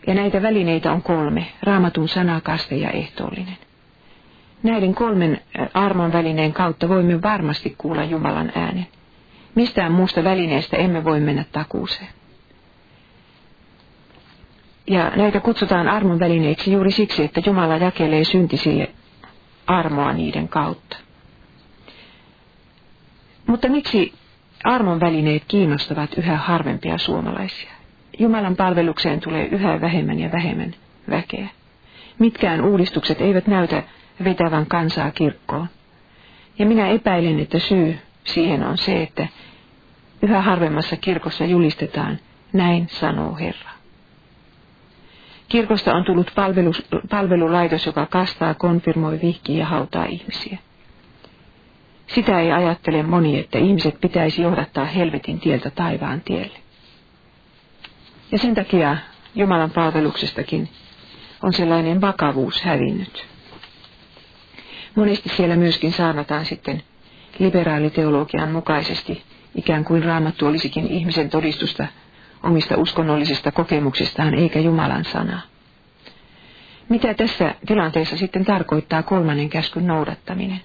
Ja 0.06 0.14
näitä 0.14 0.42
välineitä 0.42 0.92
on 0.92 1.02
kolme, 1.02 1.46
raamatun 1.62 2.08
sana, 2.08 2.40
kaste 2.40 2.76
ja 2.76 2.90
ehtoollinen. 2.90 3.56
Näiden 4.62 4.94
kolmen 4.94 5.40
armon 5.74 6.12
välineen 6.12 6.52
kautta 6.52 6.88
voimme 6.88 7.22
varmasti 7.22 7.74
kuulla 7.78 8.04
Jumalan 8.04 8.52
äänen. 8.54 8.86
Mistään 9.54 9.92
muusta 9.92 10.24
välineestä 10.24 10.76
emme 10.76 11.04
voi 11.04 11.20
mennä 11.20 11.44
takuuseen. 11.52 12.21
Ja 14.86 15.12
näitä 15.16 15.40
kutsutaan 15.40 15.88
armon 15.88 16.20
välineiksi 16.20 16.72
juuri 16.72 16.90
siksi, 16.90 17.24
että 17.24 17.40
Jumala 17.46 17.76
jakelee 17.76 18.24
syntisille 18.24 18.90
armoa 19.66 20.12
niiden 20.12 20.48
kautta. 20.48 20.96
Mutta 23.46 23.68
miksi 23.68 24.12
armon 24.64 25.00
välineet 25.00 25.42
kiinnostavat 25.48 26.18
yhä 26.18 26.36
harvempia 26.36 26.98
suomalaisia? 26.98 27.70
Jumalan 28.18 28.56
palvelukseen 28.56 29.20
tulee 29.20 29.46
yhä 29.46 29.80
vähemmän 29.80 30.18
ja 30.20 30.32
vähemmän 30.32 30.74
väkeä. 31.10 31.48
Mitkään 32.18 32.64
uudistukset 32.64 33.20
eivät 33.20 33.46
näytä 33.46 33.82
vetävän 34.24 34.66
kansaa 34.66 35.10
kirkkoon. 35.10 35.68
Ja 36.58 36.66
minä 36.66 36.88
epäilen, 36.88 37.40
että 37.40 37.58
syy 37.58 37.98
siihen 38.24 38.62
on 38.62 38.78
se, 38.78 39.02
että 39.02 39.28
yhä 40.22 40.42
harvemmassa 40.42 40.96
kirkossa 40.96 41.44
julistetaan, 41.44 42.18
näin 42.52 42.88
sanoo 42.88 43.36
Herra. 43.36 43.81
Kirkosta 45.52 45.94
on 45.94 46.04
tullut 46.04 46.30
palvelus, 46.34 46.82
palvelulaitos, 47.10 47.86
joka 47.86 48.06
kastaa, 48.06 48.54
konfirmoi, 48.54 49.18
vihkii 49.22 49.58
ja 49.58 49.66
hautaa 49.66 50.04
ihmisiä. 50.04 50.58
Sitä 52.06 52.40
ei 52.40 52.52
ajattele 52.52 53.02
moni, 53.02 53.38
että 53.38 53.58
ihmiset 53.58 54.00
pitäisi 54.00 54.42
johdattaa 54.42 54.84
helvetin 54.84 55.40
tieltä 55.40 55.70
taivaan 55.70 56.20
tielle. 56.20 56.58
Ja 58.32 58.38
sen 58.38 58.54
takia 58.54 58.96
Jumalan 59.34 59.70
palveluksestakin 59.70 60.68
on 61.42 61.52
sellainen 61.52 62.00
vakavuus 62.00 62.62
hävinnyt. 62.62 63.26
Monesti 64.94 65.28
siellä 65.28 65.56
myöskin 65.56 65.92
saarnataan 65.92 66.44
sitten 66.44 66.82
liberaaliteologian 67.38 68.52
mukaisesti, 68.52 69.22
ikään 69.54 69.84
kuin 69.84 70.04
raamattu 70.04 70.46
olisikin 70.46 70.86
ihmisen 70.86 71.30
todistusta 71.30 71.86
omista 72.42 72.76
uskonnollisista 72.76 73.52
kokemuksistaan 73.52 74.34
eikä 74.34 74.60
Jumalan 74.60 75.04
sanaa. 75.04 75.40
Mitä 76.88 77.14
tässä 77.14 77.54
tilanteessa 77.66 78.16
sitten 78.16 78.44
tarkoittaa 78.44 79.02
kolmannen 79.02 79.48
käskyn 79.48 79.86
noudattaminen? 79.86 80.60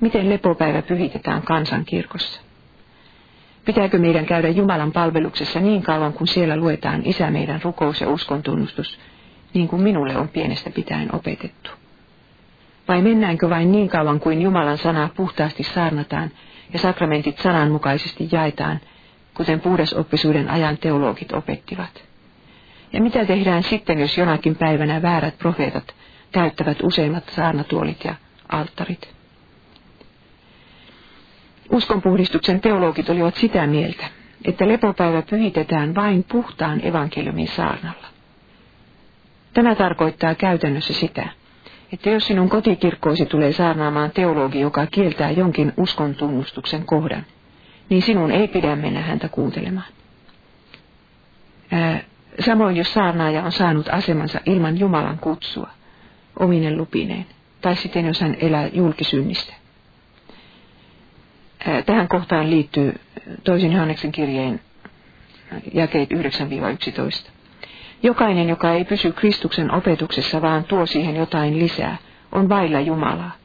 Miten 0.00 0.30
lepopäivä 0.30 0.82
pyhitetään 0.82 1.42
kansankirkossa? 1.42 2.40
Pitääkö 3.64 3.98
meidän 3.98 4.26
käydä 4.26 4.48
Jumalan 4.48 4.92
palveluksessa 4.92 5.60
niin 5.60 5.82
kauan, 5.82 6.12
kun 6.12 6.26
siellä 6.26 6.56
luetaan 6.56 7.02
Isä 7.04 7.30
meidän 7.30 7.62
rukous 7.62 8.00
ja 8.00 8.08
uskontunnustus, 8.08 8.98
niin 9.54 9.68
kuin 9.68 9.82
minulle 9.82 10.16
on 10.16 10.28
pienestä 10.28 10.70
pitäen 10.70 11.14
opetettu? 11.14 11.70
Vai 12.88 13.02
mennäänkö 13.02 13.50
vain 13.50 13.72
niin 13.72 13.88
kauan 13.88 14.20
kuin 14.20 14.42
Jumalan 14.42 14.78
sanaa 14.78 15.08
puhtaasti 15.16 15.62
saarnataan 15.62 16.30
ja 16.72 16.78
sakramentit 16.78 17.38
sananmukaisesti 17.38 18.28
jaetaan, 18.32 18.80
kuten 19.34 19.60
puhdasoppisuuden 19.60 20.50
ajan 20.50 20.78
teologit 20.78 21.32
opettivat? 21.32 22.04
Ja 22.92 23.02
mitä 23.02 23.24
tehdään 23.24 23.62
sitten, 23.62 23.98
jos 23.98 24.18
jonakin 24.18 24.56
päivänä 24.56 25.02
väärät 25.02 25.38
profeetat 25.38 25.94
täyttävät 26.32 26.78
useimmat 26.82 27.28
saarnatuolit 27.28 28.04
ja 28.04 28.14
alttarit? 28.48 29.14
Uskonpuhdistuksen 31.70 32.60
teologit 32.60 33.08
olivat 33.08 33.34
sitä 33.34 33.66
mieltä, 33.66 34.06
että 34.44 34.68
lepopäivä 34.68 35.22
pyhitetään 35.22 35.94
vain 35.94 36.24
puhtaan 36.24 36.86
evankeliumin 36.86 37.48
saarnalla. 37.48 38.06
Tämä 39.54 39.74
tarkoittaa 39.74 40.34
käytännössä 40.34 40.94
sitä, 40.94 41.28
että 41.92 42.10
jos 42.10 42.26
sinun 42.26 42.48
kotikirkkoosi 42.48 43.26
tulee 43.26 43.52
saarnaamaan 43.52 44.10
teologi, 44.10 44.60
joka 44.60 44.86
kieltää 44.86 45.30
jonkin 45.30 45.72
uskon 45.76 46.14
tunnustuksen 46.14 46.86
kohdan, 46.86 47.26
niin 47.88 48.02
sinun 48.02 48.30
ei 48.30 48.48
pidä 48.48 48.76
mennä 48.76 49.00
häntä 49.00 49.28
kuuntelemaan. 49.28 49.86
Samoin 52.40 52.76
jos 52.76 52.94
saarnaaja 52.94 53.42
on 53.44 53.52
saanut 53.52 53.88
asemansa 53.88 54.40
ilman 54.46 54.80
Jumalan 54.80 55.18
kutsua, 55.18 55.70
ominen 56.38 56.76
lupineen, 56.76 57.26
tai 57.60 57.76
sitten 57.76 58.06
jos 58.06 58.20
hän 58.20 58.36
elää 58.40 58.66
julkisynnistä. 58.72 59.54
Tähän 61.86 62.08
kohtaan 62.08 62.50
liittyy 62.50 63.00
toisin 63.44 63.72
Johanneksen 63.72 64.12
kirjeen 64.12 64.60
jakeet 65.74 66.10
9-11. 66.10 67.30
Jokainen, 68.02 68.48
joka 68.48 68.72
ei 68.72 68.84
pysy 68.84 69.12
Kristuksen 69.12 69.74
opetuksessa, 69.74 70.42
vaan 70.42 70.64
tuo 70.64 70.86
siihen 70.86 71.16
jotain 71.16 71.58
lisää, 71.58 71.96
on 72.32 72.48
vailla 72.48 72.80
Jumalaa. 72.80 73.36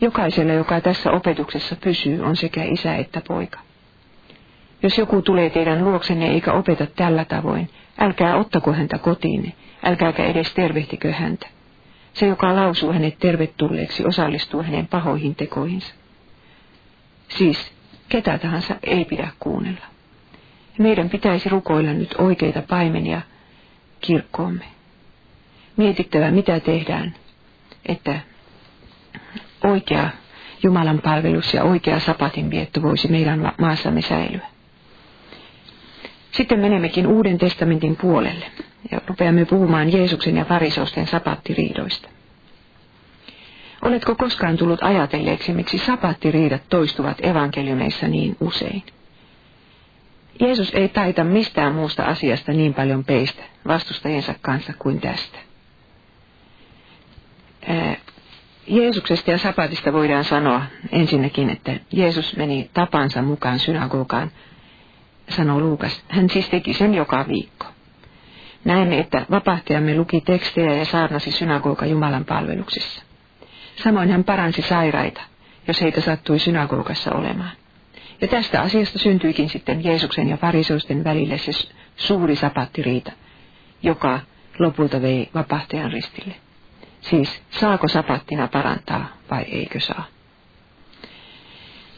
Jokaisella, 0.00 0.52
joka 0.52 0.80
tässä 0.80 1.10
opetuksessa 1.10 1.76
pysyy, 1.76 2.20
on 2.20 2.36
sekä 2.36 2.64
isä 2.64 2.96
että 2.96 3.22
poika. 3.28 3.58
Jos 4.82 4.98
joku 4.98 5.22
tulee 5.22 5.50
teidän 5.50 5.84
luoksenne 5.84 6.26
eikä 6.26 6.52
opeta 6.52 6.86
tällä 6.86 7.24
tavoin, 7.24 7.70
älkää 7.98 8.36
ottako 8.36 8.72
häntä 8.72 8.98
kotiinne, 8.98 9.52
älkääkä 9.84 10.24
edes 10.24 10.54
tervehtikö 10.54 11.12
häntä. 11.12 11.46
Se, 12.12 12.26
joka 12.26 12.56
lausuu 12.56 12.92
hänet 12.92 13.18
tervetulleeksi, 13.18 14.04
osallistuu 14.06 14.62
hänen 14.62 14.86
pahoihin 14.86 15.34
tekoihinsa. 15.34 15.94
Siis 17.28 17.72
ketä 18.08 18.38
tahansa 18.38 18.74
ei 18.82 19.04
pidä 19.04 19.28
kuunnella. 19.38 19.84
Meidän 20.78 21.10
pitäisi 21.10 21.48
rukoilla 21.48 21.92
nyt 21.92 22.14
oikeita 22.18 22.62
paimenia 22.62 23.20
kirkkoomme. 24.00 24.64
Mietittävä, 25.76 26.30
mitä 26.30 26.60
tehdään, 26.60 27.14
että 27.86 28.20
oikea 29.64 30.10
Jumalan 30.62 31.00
palvelus 31.00 31.54
ja 31.54 31.64
oikea 31.64 32.00
sapatin 32.00 32.50
vietto 32.50 32.82
voisi 32.82 33.08
meidän 33.08 33.52
maassamme 33.58 34.02
säilyä. 34.02 34.51
Sitten 36.32 36.60
menemmekin 36.60 37.06
Uuden 37.06 37.38
testamentin 37.38 37.96
puolelle 37.96 38.46
ja 38.90 39.00
rupeamme 39.06 39.44
puhumaan 39.44 39.92
Jeesuksen 39.92 40.36
ja 40.36 40.44
fariseusten 40.44 41.06
sapattiriidoista. 41.06 42.08
Oletko 43.82 44.14
koskaan 44.14 44.56
tullut 44.56 44.82
ajatelleeksi, 44.82 45.52
miksi 45.52 45.78
sapattiriidat 45.78 46.62
toistuvat 46.68 47.24
evankeliumeissa 47.24 48.08
niin 48.08 48.36
usein? 48.40 48.82
Jeesus 50.40 50.74
ei 50.74 50.88
taita 50.88 51.24
mistään 51.24 51.74
muusta 51.74 52.02
asiasta 52.02 52.52
niin 52.52 52.74
paljon 52.74 53.04
peistä 53.04 53.42
vastustajiensa 53.66 54.34
kanssa 54.42 54.72
kuin 54.78 55.00
tästä. 55.00 55.38
Jeesuksesta 58.66 59.30
ja 59.30 59.38
sapatista 59.38 59.92
voidaan 59.92 60.24
sanoa 60.24 60.62
ensinnäkin, 60.92 61.50
että 61.50 61.72
Jeesus 61.92 62.36
meni 62.36 62.70
tapansa 62.74 63.22
mukaan 63.22 63.58
synagogaan, 63.58 64.30
sanoo 65.32 65.60
Luukas. 65.60 66.02
Hän 66.08 66.30
siis 66.30 66.48
teki 66.48 66.74
sen 66.74 66.94
joka 66.94 67.24
viikko. 67.28 67.66
Näemme, 68.64 68.98
että 68.98 69.26
vapahtajamme 69.30 69.96
luki 69.96 70.20
tekstejä 70.20 70.74
ja 70.74 70.84
saarnasi 70.84 71.30
synagoga 71.30 71.86
Jumalan 71.86 72.24
palveluksessa. 72.24 73.02
Samoin 73.76 74.10
hän 74.10 74.24
paransi 74.24 74.62
sairaita, 74.62 75.22
jos 75.68 75.80
heitä 75.80 76.00
sattui 76.00 76.38
synagogassa 76.38 77.12
olemaan. 77.12 77.52
Ja 78.20 78.28
tästä 78.28 78.60
asiasta 78.62 78.98
syntyikin 78.98 79.48
sitten 79.48 79.84
Jeesuksen 79.84 80.28
ja 80.28 80.36
fariseusten 80.36 81.04
välille 81.04 81.38
se 81.38 81.52
suuri 81.96 82.36
sapattiriita, 82.36 83.12
joka 83.82 84.20
lopulta 84.58 85.02
vei 85.02 85.30
vapahtajan 85.34 85.92
ristille. 85.92 86.34
Siis 87.00 87.42
saako 87.50 87.88
sapattina 87.88 88.48
parantaa 88.48 89.08
vai 89.30 89.42
eikö 89.42 89.80
saa? 89.80 90.04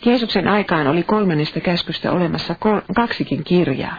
Jeesuksen 0.04 0.48
aikaan 0.48 0.86
oli 0.86 1.02
kolmannesta 1.02 1.60
käskystä 1.60 2.12
olemassa 2.12 2.54
kol- 2.54 2.80
kaksikin 2.94 3.44
kirjaa, 3.44 3.96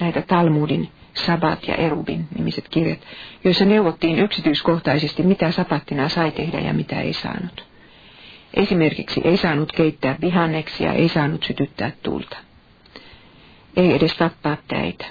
näitä 0.00 0.22
Talmudin, 0.22 0.88
Sabat 1.14 1.68
ja 1.68 1.74
Erubin 1.74 2.28
nimiset 2.38 2.68
kirjat, 2.68 2.98
joissa 3.44 3.64
neuvottiin 3.64 4.18
yksityiskohtaisesti, 4.18 5.22
mitä 5.22 5.50
sapattina 5.50 6.08
sai 6.08 6.30
tehdä 6.30 6.60
ja 6.60 6.72
mitä 6.72 7.00
ei 7.00 7.12
saanut. 7.12 7.64
Esimerkiksi 8.54 9.20
ei 9.24 9.36
saanut 9.36 9.72
keittää 9.72 10.16
vihanneksia, 10.20 10.92
ei 10.92 11.08
saanut 11.08 11.42
sytyttää 11.42 11.90
tulta. 12.02 12.36
Ei 13.76 13.94
edes 13.94 14.14
tappaa 14.14 14.56
täitä. 14.68 15.06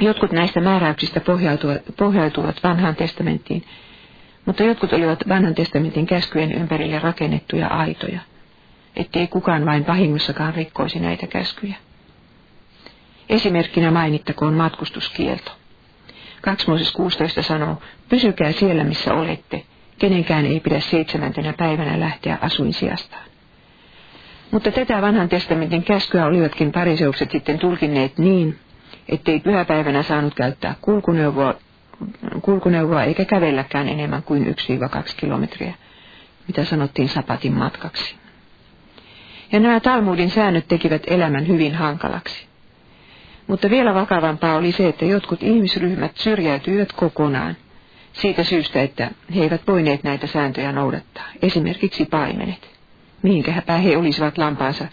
Jotkut 0.00 0.32
näistä 0.32 0.60
määräyksistä 0.60 1.20
pohjautuvat, 1.20 1.82
pohjautuvat 1.96 2.62
vanhaan 2.62 2.96
testamenttiin, 2.96 3.64
mutta 4.44 4.62
jotkut 4.62 4.92
olivat 4.92 5.28
vanhan 5.28 5.54
testamentin 5.54 6.06
käskyjen 6.06 6.52
ympärille 6.52 6.98
rakennettuja 6.98 7.66
aitoja, 7.66 8.20
ettei 8.96 9.26
kukaan 9.26 9.66
vain 9.66 9.86
vahingossakaan 9.86 10.54
rikkoisi 10.54 11.00
näitä 11.00 11.26
käskyjä. 11.26 11.76
Esimerkkinä 13.28 13.90
mainittakoon 13.90 14.54
matkustuskielto. 14.54 15.52
2 16.42 16.66
16 16.96 17.42
sanoo, 17.42 17.82
pysykää 18.08 18.52
siellä 18.52 18.84
missä 18.84 19.14
olette, 19.14 19.64
kenenkään 19.98 20.46
ei 20.46 20.60
pidä 20.60 20.80
seitsemäntenä 20.80 21.52
päivänä 21.52 22.00
lähteä 22.00 22.38
asuinsijastaan. 22.40 23.24
Mutta 24.50 24.70
tätä 24.70 25.02
vanhan 25.02 25.28
testamentin 25.28 25.82
käskyä 25.82 26.26
olivatkin 26.26 26.72
pariseukset 26.72 27.30
sitten 27.30 27.58
tulkinneet 27.58 28.18
niin, 28.18 28.58
ettei 29.08 29.40
pyhäpäivänä 29.40 30.02
saanut 30.02 30.34
käyttää 30.34 30.74
kulkuneuvoa, 30.80 31.54
kulkuneuvoa 32.42 33.04
eikä 33.04 33.24
kävelläkään 33.24 33.88
enemmän 33.88 34.22
kuin 34.22 34.46
1-2 34.46 35.14
kilometriä, 35.16 35.74
mitä 36.48 36.64
sanottiin 36.64 37.08
sapatin 37.08 37.52
matkaksi. 37.52 38.14
Ja 39.52 39.60
nämä 39.60 39.80
Talmudin 39.80 40.30
säännöt 40.30 40.68
tekivät 40.68 41.02
elämän 41.06 41.48
hyvin 41.48 41.74
hankalaksi. 41.74 42.46
Mutta 43.46 43.70
vielä 43.70 43.94
vakavampaa 43.94 44.56
oli 44.56 44.72
se, 44.72 44.88
että 44.88 45.04
jotkut 45.04 45.42
ihmisryhmät 45.42 46.16
syrjäytyivät 46.16 46.92
kokonaan 46.92 47.56
siitä 48.12 48.44
syystä, 48.44 48.82
että 48.82 49.10
he 49.34 49.42
eivät 49.42 49.60
voineet 49.66 50.04
näitä 50.04 50.26
sääntöjä 50.26 50.72
noudattaa. 50.72 51.24
Esimerkiksi 51.42 52.04
paimenet. 52.04 52.70
Mihinkähäpä 53.22 53.72
he 53.72 53.96
olisivat 53.96 54.38
lampaansa 54.38 54.86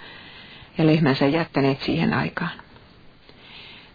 ja 0.78 0.86
lehmänsä 0.88 1.28
jättäneet 1.28 1.82
siihen 1.82 2.14
aikaan. 2.14 2.52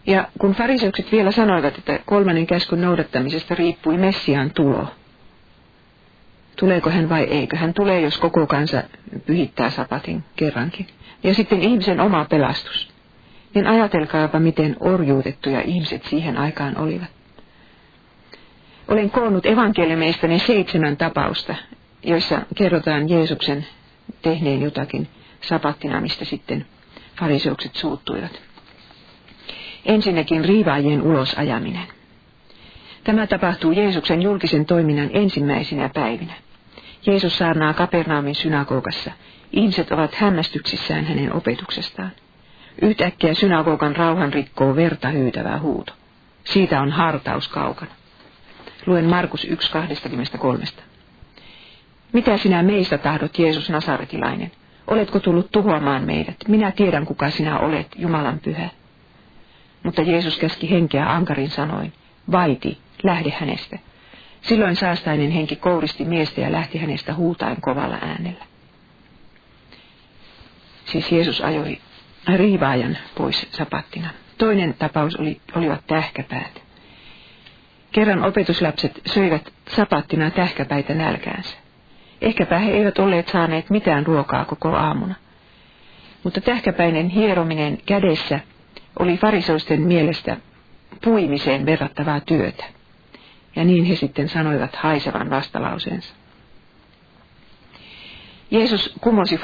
Ja 0.07 0.27
kun 0.39 0.51
fariseukset 0.51 1.11
vielä 1.11 1.31
sanoivat, 1.31 1.77
että 1.77 1.99
kolmannen 2.05 2.47
käskyn 2.47 2.81
noudattamisesta 2.81 3.55
riippui 3.55 3.97
Messiaan 3.97 4.51
tulo, 4.51 4.87
tuleeko 6.59 6.89
hän 6.89 7.09
vai 7.09 7.23
eikö, 7.23 7.57
hän 7.57 7.73
tulee, 7.73 8.01
jos 8.01 8.17
koko 8.17 8.47
kansa 8.47 8.83
pyhittää 9.25 9.69
sapatin 9.69 10.23
kerrankin. 10.35 10.87
Ja 11.23 11.33
sitten 11.33 11.61
ihmisen 11.61 11.99
oma 11.99 12.25
pelastus. 12.25 12.89
Niin 13.53 13.67
ajatelkaapa, 13.67 14.39
miten 14.39 14.75
orjuutettuja 14.79 15.61
ihmiset 15.61 16.05
siihen 16.05 16.37
aikaan 16.37 16.77
olivat. 16.77 17.09
Olen 18.87 19.09
koonnut 19.09 19.45
evankeliumeista 19.45 20.27
ne 20.27 20.39
seitsemän 20.39 20.97
tapausta, 20.97 21.55
joissa 22.03 22.41
kerrotaan 22.55 23.09
Jeesuksen 23.09 23.65
tehneen 24.21 24.61
jotakin 24.61 25.07
sapattina, 25.41 26.01
mistä 26.01 26.25
sitten 26.25 26.65
fariseukset 27.19 27.75
suuttuivat. 27.75 28.41
Ensinnäkin 29.85 30.45
riivaajien 30.45 31.01
ulosajaminen. 31.01 31.87
Tämä 33.03 33.27
tapahtuu 33.27 33.71
Jeesuksen 33.71 34.21
julkisen 34.21 34.65
toiminnan 34.65 35.09
ensimmäisinä 35.13 35.89
päivinä. 35.93 36.33
Jeesus 37.05 37.37
saarnaa 37.37 37.73
Kapernaumin 37.73 38.35
synagogassa. 38.35 39.11
Ihmiset 39.51 39.91
ovat 39.91 40.15
hämmästyksissään 40.15 41.05
hänen 41.05 41.35
opetuksestaan. 41.35 42.11
Yhtäkkiä 42.81 43.33
synagogan 43.33 43.95
rauhan 43.95 44.33
rikkoo 44.33 44.75
verta 44.75 45.09
hyytävää 45.09 45.59
huuto. 45.59 45.93
Siitä 46.43 46.81
on 46.81 46.91
hartaus 46.91 47.47
kaukana. 47.47 47.91
Luen 48.85 49.05
Markus 49.05 49.47
1.23. 49.47 50.81
Mitä 52.13 52.37
sinä 52.37 52.63
meistä 52.63 52.97
tahdot, 52.97 53.39
Jeesus 53.39 53.69
Nasaretilainen? 53.69 54.51
Oletko 54.87 55.19
tullut 55.19 55.51
tuhoamaan 55.51 56.03
meidät? 56.03 56.35
Minä 56.47 56.71
tiedän, 56.71 57.05
kuka 57.05 57.29
sinä 57.29 57.59
olet, 57.59 57.87
Jumalan 57.95 58.39
pyhä. 58.39 58.69
Mutta 59.83 60.01
Jeesus 60.01 60.37
käski 60.37 60.69
henkeä 60.69 61.11
ankarin 61.11 61.49
sanoin, 61.49 61.93
vaiti, 62.31 62.77
lähde 63.03 63.33
hänestä. 63.39 63.79
Silloin 64.41 64.75
saastainen 64.75 65.31
henki 65.31 65.55
kouristi 65.55 66.05
miestä 66.05 66.41
ja 66.41 66.51
lähti 66.51 66.77
hänestä 66.77 67.13
huutaen 67.13 67.61
kovalla 67.61 67.97
äänellä. 68.01 68.45
Siis 70.85 71.11
Jeesus 71.11 71.41
ajoi 71.41 71.77
riivaajan 72.35 72.97
pois 73.17 73.47
sapattina. 73.51 74.09
Toinen 74.37 74.73
tapaus 74.79 75.15
oli, 75.15 75.41
olivat 75.55 75.87
tähkäpäät. 75.87 76.61
Kerran 77.91 78.23
opetuslapset 78.23 79.01
söivät 79.05 79.53
sapattina 79.69 80.31
tähkäpäitä 80.31 80.93
nälkäänsä. 80.93 81.57
Ehkäpä 82.21 82.59
he 82.59 82.71
eivät 82.71 82.99
olleet 82.99 83.27
saaneet 83.27 83.69
mitään 83.69 84.05
ruokaa 84.05 84.45
koko 84.45 84.69
aamuna. 84.69 85.15
Mutta 86.23 86.41
tähkäpäinen 86.41 87.09
hierominen 87.09 87.77
kädessä 87.85 88.39
oli 88.99 89.17
farisoisten 89.17 89.81
mielestä 89.81 90.37
puimiseen 91.03 91.65
verrattavaa 91.65 92.19
työtä. 92.19 92.63
Ja 93.59 93.65
niin 93.65 93.85
he 93.85 93.95
sitten 93.95 94.29
sanoivat 94.29 94.75
haisevan 94.75 95.29
vastalauseensa. 95.29 96.13
Jeesus 98.51 98.93
kumosi 99.01 99.39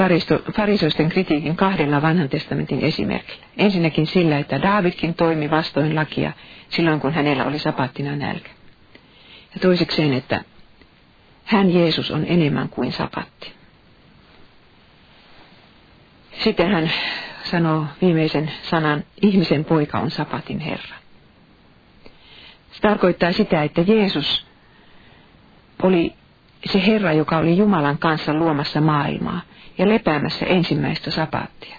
farisoisten 0.53 1.09
kritiikin 1.09 1.55
kahdella 1.55 2.01
vanhan 2.01 2.29
testamentin 2.29 2.81
esimerkillä. 2.81 3.45
Ensinnäkin 3.57 4.07
sillä, 4.07 4.37
että 4.37 4.61
Daavidkin 4.61 5.13
toimi 5.13 5.49
vastoin 5.49 5.95
lakia 5.95 6.31
silloin, 6.69 6.99
kun 6.99 7.13
hänellä 7.13 7.45
oli 7.45 7.59
sapattina 7.59 8.15
nälkä. 8.15 8.49
Ja 9.53 9.59
toisekseen, 9.61 10.13
että 10.13 10.43
hän 11.43 11.73
Jeesus 11.73 12.11
on 12.11 12.25
enemmän 12.27 12.69
kuin 12.69 12.91
sapatti. 12.91 13.53
Sitten 16.43 16.71
hän 16.71 16.91
sanoo 17.43 17.85
viimeisen 18.01 18.51
sanan, 18.63 19.03
ihmisen 19.21 19.65
poika 19.65 19.99
on 19.99 20.11
sapatin 20.11 20.59
Herra. 20.59 21.04
Se 22.75 22.81
tarkoittaa 22.81 23.31
sitä, 23.31 23.63
että 23.63 23.81
Jeesus 23.81 24.45
oli 25.83 26.13
se 26.65 26.85
Herra, 26.85 27.13
joka 27.13 27.37
oli 27.37 27.57
Jumalan 27.57 27.97
kanssa 27.97 28.33
luomassa 28.33 28.81
maailmaa 28.81 29.41
ja 29.77 29.89
lepäämässä 29.89 30.45
ensimmäistä 30.45 31.11
sapaattia. 31.11 31.77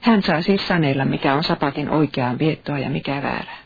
Hän 0.00 0.22
saa 0.22 0.42
siis 0.42 0.68
sanella, 0.68 1.04
mikä 1.04 1.34
on 1.34 1.44
sapatin 1.44 1.90
oikeaa 1.90 2.38
viettoa 2.38 2.78
ja 2.78 2.90
mikä 2.90 3.22
väärää. 3.22 3.58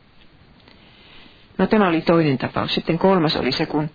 No 1.59 1.67
tämä 1.67 1.89
oli 1.89 2.01
toinen 2.01 2.39
tapaus. 2.39 2.75
Sitten 2.75 2.99
kolmas 2.99 3.37
oli 3.37 3.53
se, 3.53 3.67
kun 3.67 3.91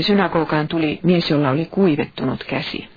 synagogaan 0.00 0.68
tuli 0.68 1.00
mies, 1.02 1.30
jolla 1.30 1.50
oli 1.50 1.64
kuivettunut 1.64 2.44
käsi. 2.44 2.88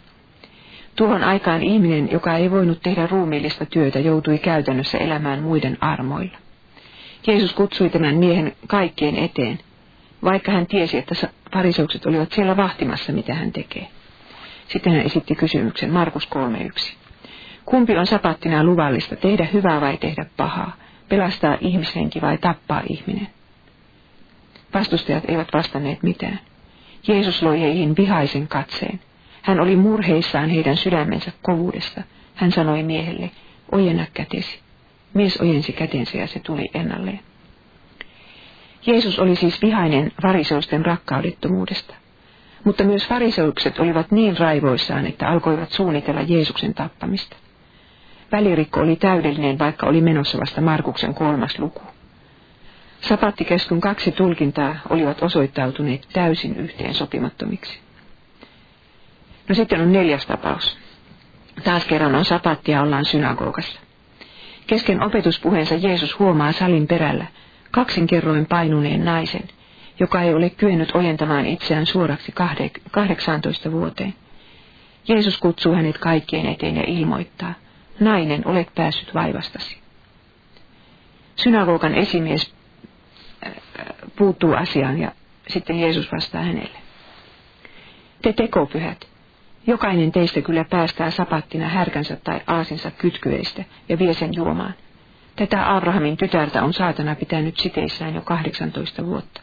Tuohon 0.95 1.23
aikaan 1.23 1.63
ihminen, 1.63 2.11
joka 2.11 2.35
ei 2.35 2.51
voinut 2.51 2.81
tehdä 2.81 3.07
ruumiillista 3.07 3.65
työtä, 3.65 3.99
joutui 3.99 4.37
käytännössä 4.37 4.97
elämään 4.97 5.43
muiden 5.43 5.77
armoilla. 5.81 6.37
Jeesus 7.27 7.53
kutsui 7.53 7.89
tämän 7.89 8.15
miehen 8.15 8.55
kaikkien 8.67 9.15
eteen, 9.15 9.59
vaikka 10.23 10.51
hän 10.51 10.67
tiesi, 10.67 10.97
että 10.97 11.15
pariseukset 11.51 12.05
olivat 12.05 12.31
siellä 12.31 12.57
vahtimassa, 12.57 13.11
mitä 13.11 13.33
hän 13.33 13.51
tekee. 13.51 13.87
Sitten 14.67 14.93
hän 14.93 15.05
esitti 15.05 15.35
kysymyksen, 15.35 15.91
Markus 15.91 16.29
3.1. 16.79 16.93
Kumpi 17.65 17.97
on 17.97 18.05
sapattina 18.05 18.63
luvallista, 18.63 19.15
tehdä 19.15 19.47
hyvää 19.53 19.81
vai 19.81 19.97
tehdä 19.97 20.25
pahaa, 20.37 20.75
pelastaa 21.09 21.57
ihmishenki 21.61 22.21
vai 22.21 22.37
tappaa 22.37 22.81
ihminen? 22.89 23.27
Vastustajat 24.73 25.23
eivät 25.27 25.53
vastanneet 25.53 26.03
mitään. 26.03 26.39
Jeesus 27.07 27.43
loi 27.43 27.59
heihin 27.59 27.95
vihaisen 27.97 28.47
katseen. 28.47 28.99
Hän 29.41 29.59
oli 29.59 29.75
murheissaan 29.75 30.49
heidän 30.49 30.77
sydämensä 30.77 31.31
kovuudesta. 31.41 32.01
Hän 32.35 32.51
sanoi 32.51 32.83
miehelle, 32.83 33.31
ojenna 33.71 34.05
kätesi. 34.13 34.59
Mies 35.13 35.41
ojensi 35.41 35.73
kätensä 35.73 36.17
ja 36.17 36.27
se 36.27 36.39
tuli 36.39 36.69
ennalleen. 36.73 37.19
Jeesus 38.85 39.19
oli 39.19 39.35
siis 39.35 39.61
vihainen 39.61 40.11
variseusten 40.23 40.85
rakkaudettomuudesta. 40.85 41.95
Mutta 42.63 42.83
myös 42.83 43.07
fariseukset 43.07 43.79
olivat 43.79 44.11
niin 44.11 44.37
raivoissaan, 44.37 45.07
että 45.07 45.29
alkoivat 45.29 45.71
suunnitella 45.71 46.21
Jeesuksen 46.21 46.73
tappamista. 46.73 47.35
Välirikko 48.31 48.79
oli 48.79 48.95
täydellinen, 48.95 49.59
vaikka 49.59 49.87
oli 49.87 50.01
menossa 50.01 50.39
vasta 50.39 50.61
Markuksen 50.61 51.13
kolmas 51.13 51.59
luku. 51.59 51.81
Sapattikeskun 53.01 53.81
kaksi 53.81 54.11
tulkintaa 54.11 54.75
olivat 54.89 55.23
osoittautuneet 55.23 56.07
täysin 56.13 56.55
yhteen 56.55 56.93
sopimattomiksi. 56.93 57.79
No 59.49 59.55
sitten 59.55 59.81
on 59.81 59.91
neljäs 59.91 60.25
tapaus. 60.25 60.77
Taas 61.63 61.85
kerran 61.85 62.15
on 62.15 62.25
sapattia 62.25 62.81
ollaan 62.81 63.05
synagogassa. 63.05 63.79
Kesken 64.71 65.03
opetuspuheensa 65.03 65.75
Jeesus 65.75 66.19
huomaa 66.19 66.51
salin 66.51 66.87
perällä 66.87 67.25
kaksin 67.71 68.07
kerroin 68.07 68.45
painuneen 68.45 69.05
naisen, 69.05 69.47
joka 69.99 70.21
ei 70.21 70.33
ole 70.33 70.49
kyennyt 70.49 70.95
ojentamaan 70.95 71.45
itseään 71.45 71.85
suoraksi 71.85 72.33
18 72.91 73.71
vuoteen. 73.71 74.13
Jeesus 75.07 75.37
kutsuu 75.37 75.73
hänet 75.73 75.97
kaikkien 75.97 76.45
eteen 76.45 76.75
ja 76.75 76.83
ilmoittaa, 76.87 77.53
nainen, 77.99 78.47
olet 78.47 78.67
päässyt 78.75 79.13
vaivastasi. 79.13 79.77
Synagogan 81.35 81.95
esimies 81.95 82.55
puuttuu 84.15 84.53
asiaan 84.53 84.99
ja 84.99 85.11
sitten 85.47 85.79
Jeesus 85.79 86.11
vastaa 86.11 86.41
hänelle. 86.41 86.79
Te 88.21 88.33
tekopyhät, 88.33 89.07
jokainen 89.67 90.11
teistä 90.11 90.41
kyllä 90.41 90.65
päästää 90.69 91.11
sapattina 91.11 91.67
härkänsä 91.67 92.17
tai 92.23 92.41
aasinsa 92.47 92.91
kytkyistä 92.91 93.63
ja 93.89 93.99
vie 93.99 94.13
sen 94.13 94.33
juomaan. 94.33 94.73
Tätä 95.35 95.75
Abrahamin 95.75 96.17
tytärtä 96.17 96.63
on 96.63 96.73
saatana 96.73 97.15
pitänyt 97.15 97.57
siteissään 97.57 98.15
jo 98.15 98.21
18 98.21 99.05
vuotta. 99.05 99.41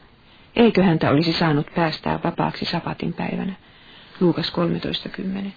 Eikö 0.57 0.83
häntä 0.83 1.11
olisi 1.11 1.33
saanut 1.33 1.66
päästää 1.74 2.20
vapaaksi 2.24 2.64
sapatin 2.64 3.12
päivänä? 3.12 3.52
Luukas 4.20 4.52
13.10. 4.52 5.50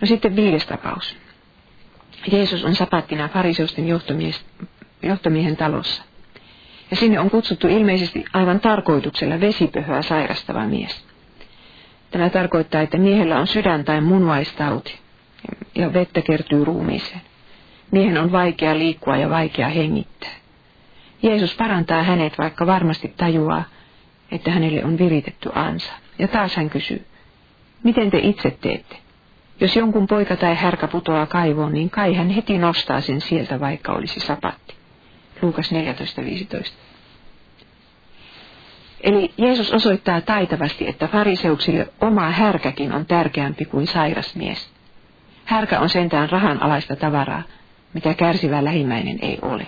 No 0.00 0.06
sitten 0.06 0.36
viides 0.36 0.66
tapaus. 0.66 1.16
Jeesus 2.32 2.64
on 2.64 2.74
sapattina 2.74 3.28
fariseusten 3.28 3.88
johtomiehen 5.02 5.56
talossa. 5.56 6.02
Ja 6.90 6.96
sinne 6.96 7.20
on 7.20 7.30
kutsuttu 7.30 7.68
ilmeisesti 7.68 8.24
aivan 8.32 8.60
tarkoituksella 8.60 9.40
vesipöhöä 9.40 10.02
sairastava 10.02 10.66
mies. 10.66 11.11
Tämä 12.12 12.30
tarkoittaa, 12.30 12.80
että 12.80 12.98
miehellä 12.98 13.40
on 13.40 13.46
sydän- 13.46 13.84
tai 13.84 14.00
munuaistauti 14.00 14.98
ja 15.74 15.92
vettä 15.92 16.22
kertyy 16.22 16.64
ruumiiseen. 16.64 17.20
Miehen 17.90 18.18
on 18.18 18.32
vaikea 18.32 18.78
liikkua 18.78 19.16
ja 19.16 19.30
vaikea 19.30 19.68
hengittää. 19.68 20.30
Jeesus 21.22 21.56
parantaa 21.56 22.02
hänet, 22.02 22.38
vaikka 22.38 22.66
varmasti 22.66 23.14
tajuaa, 23.16 23.64
että 24.30 24.50
hänelle 24.50 24.84
on 24.84 24.98
viritetty 24.98 25.50
ansa. 25.54 25.92
Ja 26.18 26.28
taas 26.28 26.56
hän 26.56 26.70
kysyy, 26.70 27.06
miten 27.82 28.10
te 28.10 28.18
itse 28.18 28.50
teette? 28.60 28.96
Jos 29.60 29.76
jonkun 29.76 30.06
poika 30.06 30.36
tai 30.36 30.54
härkä 30.54 30.88
putoaa 30.88 31.26
kaivoon, 31.26 31.72
niin 31.72 31.90
kai 31.90 32.14
hän 32.14 32.30
heti 32.30 32.58
nostaa 32.58 33.00
sen 33.00 33.20
sieltä, 33.20 33.60
vaikka 33.60 33.92
olisi 33.92 34.20
sapatti. 34.20 34.74
Luukas 35.42 35.72
14.15. 35.72 36.72
Eli 39.02 39.32
Jeesus 39.38 39.72
osoittaa 39.72 40.20
taitavasti, 40.20 40.88
että 40.88 41.08
fariseuksille 41.08 41.88
oma 42.00 42.30
härkäkin 42.30 42.92
on 42.92 43.06
tärkeämpi 43.06 43.64
kuin 43.64 43.86
sairas 43.86 44.36
mies. 44.36 44.70
Härkä 45.44 45.80
on 45.80 45.88
sentään 45.88 46.30
rahan 46.30 46.62
alaista 46.62 46.96
tavaraa, 46.96 47.42
mitä 47.94 48.14
kärsivä 48.14 48.64
lähimmäinen 48.64 49.18
ei 49.22 49.38
ole. 49.42 49.66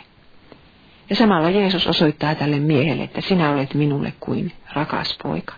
Ja 1.11 1.17
samalla 1.17 1.51
Jeesus 1.51 1.87
osoittaa 1.87 2.35
tälle 2.35 2.59
miehelle, 2.59 3.05
että 3.05 3.21
sinä 3.21 3.51
olet 3.51 3.75
minulle 3.75 4.13
kuin 4.21 4.53
rakas 4.73 5.19
poika. 5.23 5.55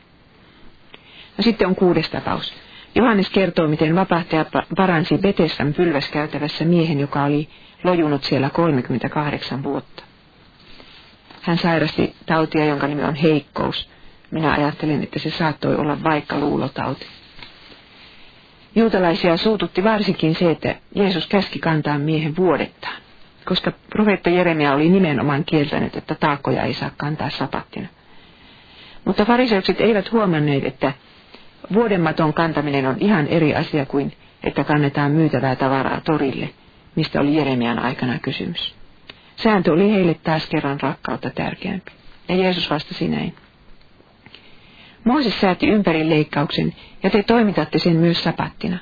No 1.38 1.42
sitten 1.42 1.68
on 1.68 1.74
kuudes 1.76 2.10
tapaus. 2.10 2.54
Johannes 2.94 3.30
kertoo, 3.30 3.68
miten 3.68 3.96
vapahtaja 3.96 4.44
paransi 4.76 5.18
Betessan 5.18 5.74
pylväskäytävässä 5.74 6.64
miehen, 6.64 7.00
joka 7.00 7.24
oli 7.24 7.48
lojunut 7.84 8.24
siellä 8.24 8.50
38 8.50 9.62
vuotta. 9.62 10.06
Hän 11.46 11.59
sairasti 11.59 12.14
tautia, 12.26 12.64
jonka 12.64 12.87
nimi 12.87 13.04
on 13.04 13.14
heikkous. 13.14 13.88
Minä 14.30 14.52
ajattelin, 14.52 15.02
että 15.02 15.18
se 15.18 15.30
saattoi 15.30 15.76
olla 15.76 16.02
vaikka 16.02 16.38
luulotauti. 16.38 17.06
Juutalaisia 18.74 19.37
suututti 19.37 19.85
varsinkin 19.85 20.35
se, 20.35 20.50
että 20.50 20.74
Jeesus 20.94 21.26
käski 21.26 21.59
kantaa 21.59 21.98
miehen 21.98 22.37
vuodettaan, 22.37 22.96
koska 23.44 23.72
profeetta 23.90 24.30
Jeremia 24.30 24.72
oli 24.72 24.88
nimenomaan 24.88 25.44
kieltänyt, 25.44 25.96
että 25.96 26.14
taakkoja 26.14 26.62
ei 26.62 26.74
saa 26.74 26.90
kantaa 26.96 27.30
sapattina. 27.30 27.88
Mutta 29.04 29.24
fariseukset 29.24 29.80
eivät 29.80 30.12
huomanneet, 30.12 30.64
että 30.64 30.92
vuodematon 31.72 32.35
kantaminen 32.35 32.87
on 32.87 32.96
ihan 33.00 33.26
eri 33.26 33.54
asia 33.54 33.87
kuin, 33.87 34.12
että 34.44 34.64
kannetaan 34.64 35.12
myytävää 35.12 35.56
tavaraa 35.56 36.00
torille, 36.00 36.50
mistä 36.96 37.20
oli 37.20 37.37
Jeremian 37.37 37.78
aikana 37.78 38.18
kysymys. 38.18 38.76
Sääntö 39.37 39.72
oli 39.72 39.92
heille 39.92 40.14
taas 40.14 40.46
kerran 40.46 40.81
rakkautta 40.81 41.31
tärkeämpi. 41.31 41.92
Ja 42.29 42.37
Jeesus 42.37 42.70
vastasi 42.70 43.09
näin. 43.09 43.35
Mooses 45.05 45.40
sääti 45.40 45.66
ympärileikkauksen, 45.66 46.75
ja 47.03 47.11
te 47.11 47.22
toimitatte 47.22 47.79
sen 47.79 47.96
myös 47.96 48.25
sapattina. 48.25 48.79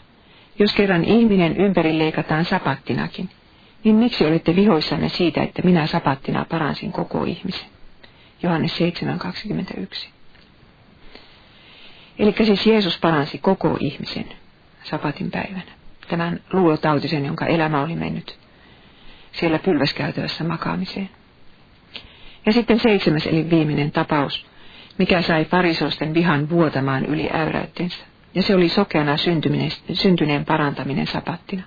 Jos 0.59 0.75
kerran 0.75 1.05
ihminen 1.05 1.57
ympärileikataan 1.57 2.45
sapattinakin, 2.45 3.31
niin 3.85 3.97
miksi 3.97 4.27
olette 4.27 4.57
vihoissanne 4.57 5.09
siitä, 5.09 5.43
että 5.43 5.63
minä 5.63 5.87
sapattina 5.87 6.47
paransin 6.51 6.93
koko 6.93 7.25
ihmisen? 7.25 7.69
Johannes 8.43 8.81
7.21. 8.81 10.09
Eli 12.19 12.35
siis 12.45 12.67
Jeesus 12.67 12.99
paransi 12.99 13.39
koko 13.39 13.77
ihmisen 13.81 14.27
sapatin 14.83 15.31
päivänä. 15.31 15.73
Tämän 16.09 16.41
luulotautisen, 16.53 17.25
jonka 17.25 17.47
elämä 17.47 17.83
oli 17.83 17.97
mennyt 17.97 18.44
siellä 19.35 19.59
pylväskäytävässä 19.59 20.45
makaamiseen. 20.45 21.11
Ja 22.47 22.53
sitten 22.53 22.81
seitsemäs 22.81 23.27
eli 23.27 23.51
viimeinen 23.51 23.91
tapaus, 23.93 24.47
mikä 24.99 25.23
sai 25.23 25.45
parisosten 25.45 26.15
vihan 26.15 26.51
vuotamaan 26.51 27.07
yli 27.07 27.31
äyräyttensä. 27.33 28.05
Ja 28.35 28.43
se 28.43 28.55
oli 28.55 28.69
sokeana 28.69 29.17
syntyneen 29.93 30.45
parantaminen 30.45 31.07
sapattina. 31.07 31.63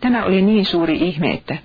Tämä 0.00 0.24
oli 0.24 0.42
niin 0.42 0.64
suuri 0.64 0.96
ihme, 0.96 1.30
että 1.30 1.58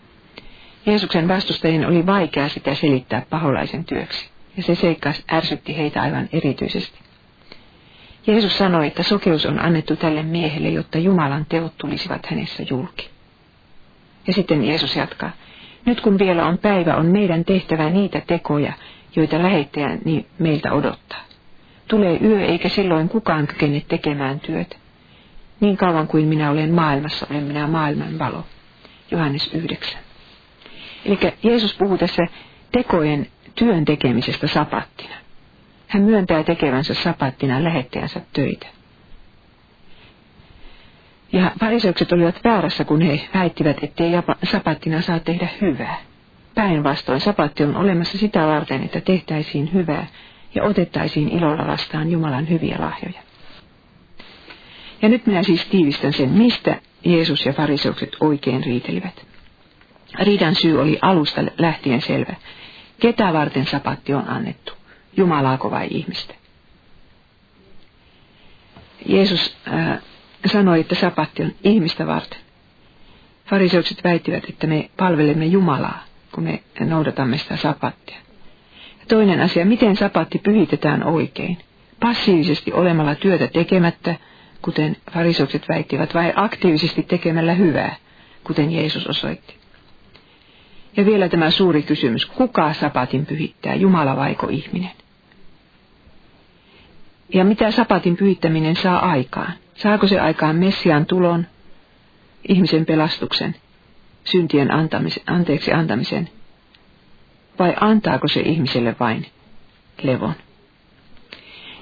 Jeesuksen 0.85 1.27
vastustajien 1.27 1.87
oli 1.87 2.05
vaikea 2.05 2.49
sitä 2.49 2.75
selittää 2.75 3.25
paholaisen 3.29 3.85
työksi. 3.85 4.29
Ja 4.57 4.63
se 4.63 4.75
seikka 4.75 5.13
ärsytti 5.31 5.77
heitä 5.77 6.01
aivan 6.01 6.29
erityisesti. 6.33 6.99
Jeesus 8.27 8.57
sanoi, 8.57 8.87
että 8.87 9.03
sokeus 9.03 9.45
on 9.45 9.59
annettu 9.59 9.95
tälle 9.95 10.23
miehelle, 10.23 10.69
jotta 10.69 10.97
Jumalan 10.97 11.45
teot 11.49 11.77
tulisivat 11.77 12.25
hänessä 12.25 12.63
julki. 12.69 13.09
Ja 14.29 14.33
sitten 14.33 14.63
Jeesus 14.63 14.95
jatkaa. 14.95 15.31
Nyt 15.85 16.01
kun 16.01 16.19
vielä 16.19 16.45
on 16.45 16.57
päivä, 16.57 16.95
on 16.95 17.05
meidän 17.05 17.45
tehtävä 17.45 17.89
niitä 17.89 18.21
tekoja, 18.27 18.73
joita 19.15 19.43
lähettäjä 19.43 19.97
niin 20.05 20.25
meiltä 20.39 20.73
odottaa. 20.73 21.19
Tulee 21.87 22.19
yö, 22.23 22.45
eikä 22.45 22.69
silloin 22.69 23.09
kukaan 23.09 23.47
kykene 23.47 23.81
tekemään 23.87 24.39
työtä. 24.39 24.75
Niin 25.59 25.77
kauan 25.77 26.07
kuin 26.07 26.27
minä 26.27 26.51
olen 26.51 26.73
maailmassa, 26.73 27.27
olen 27.31 27.43
minä 27.43 27.67
maailman 27.67 28.19
valo. 28.19 28.45
Johannes 29.11 29.53
9. 29.53 29.99
Eli 31.05 31.19
Jeesus 31.43 31.77
puhuu 31.77 31.97
tässä 31.97 32.23
tekojen 32.71 33.27
työn 33.55 33.85
tekemisestä 33.85 34.47
sapattina. 34.47 35.15
Hän 35.87 36.03
myöntää 36.03 36.43
tekevänsä 36.43 36.93
sapattina 36.93 37.63
lähettäjänsä 37.63 38.21
töitä. 38.33 38.67
Ja 41.31 41.51
fariseukset 41.59 42.11
olivat 42.11 42.43
väärässä, 42.43 42.83
kun 42.83 43.01
he 43.01 43.29
väittivät, 43.33 43.77
ettei 43.83 44.11
sapattina 44.51 45.01
saa 45.01 45.19
tehdä 45.19 45.47
hyvää. 45.61 45.97
Päinvastoin 46.55 47.19
sapatti 47.19 47.63
on 47.63 47.75
olemassa 47.75 48.17
sitä 48.17 48.47
varten, 48.47 48.83
että 48.83 49.01
tehtäisiin 49.01 49.73
hyvää 49.73 50.07
ja 50.55 50.63
otettaisiin 50.63 51.29
ilolla 51.29 51.67
vastaan 51.67 52.11
Jumalan 52.11 52.49
hyviä 52.49 52.75
lahjoja. 52.79 53.21
Ja 55.01 55.09
nyt 55.09 55.25
minä 55.25 55.43
siis 55.43 55.65
tiivistän 55.65 56.13
sen, 56.13 56.29
mistä 56.29 56.81
Jeesus 57.05 57.45
ja 57.45 57.53
fariseukset 57.53 58.15
oikein 58.19 58.63
riitelivät. 58.63 59.25
Riidan 60.19 60.55
syy 60.55 60.81
oli 60.81 60.99
alusta 61.01 61.43
lähtien 61.57 62.01
selvä. 62.01 62.35
Ketä 62.99 63.33
varten 63.33 63.65
sapatti 63.65 64.13
on 64.13 64.29
annettu? 64.29 64.73
Jumalaako 65.17 65.71
vai 65.71 65.87
ihmistä? 65.91 66.33
Jeesus 69.05 69.57
äh, 69.67 69.99
sanoi, 70.45 70.79
että 70.79 70.95
sapatti 70.95 71.43
on 71.43 71.51
ihmistä 71.63 72.07
varten. 72.07 72.39
Fariseukset 73.45 74.03
väittivät, 74.03 74.43
että 74.49 74.67
me 74.67 74.89
palvelemme 74.97 75.45
Jumalaa, 75.45 76.03
kun 76.31 76.43
me 76.43 76.63
noudatamme 76.79 77.37
sitä 77.37 77.55
sapattia. 77.57 78.17
Ja 78.99 79.05
toinen 79.07 79.41
asia, 79.41 79.65
miten 79.65 79.95
sapatti 79.95 80.39
pyhitetään 80.39 81.03
oikein? 81.03 81.57
Passiivisesti 81.99 82.73
olemalla 82.73 83.15
työtä 83.15 83.47
tekemättä, 83.47 84.15
kuten 84.61 84.97
fariseukset 85.13 85.69
väittivät, 85.69 86.13
vai 86.13 86.33
aktiivisesti 86.35 87.03
tekemällä 87.03 87.53
hyvää, 87.53 87.95
kuten 88.43 88.71
Jeesus 88.71 89.07
osoitti. 89.07 89.59
Ja 90.97 91.05
vielä 91.05 91.29
tämä 91.29 91.51
suuri 91.51 91.83
kysymys, 91.83 92.25
kuka 92.25 92.73
sapatin 92.73 93.25
pyhittää, 93.25 93.75
Jumala 93.75 94.15
vaiko 94.15 94.47
ihminen? 94.47 94.91
Ja 97.33 97.45
mitä 97.45 97.71
sapatin 97.71 98.17
pyhittäminen 98.17 98.75
saa 98.75 99.09
aikaan? 99.09 99.53
Saako 99.75 100.07
se 100.07 100.19
aikaan 100.19 100.55
Messian 100.55 101.05
tulon, 101.05 101.47
ihmisen 102.47 102.85
pelastuksen, 102.85 103.55
syntien 104.23 104.71
antamisen, 104.71 105.23
anteeksi 105.27 105.73
antamisen, 105.73 106.29
vai 107.59 107.73
antaako 107.79 108.27
se 108.27 108.39
ihmiselle 108.39 108.95
vain 108.99 109.25
levon? 110.03 110.33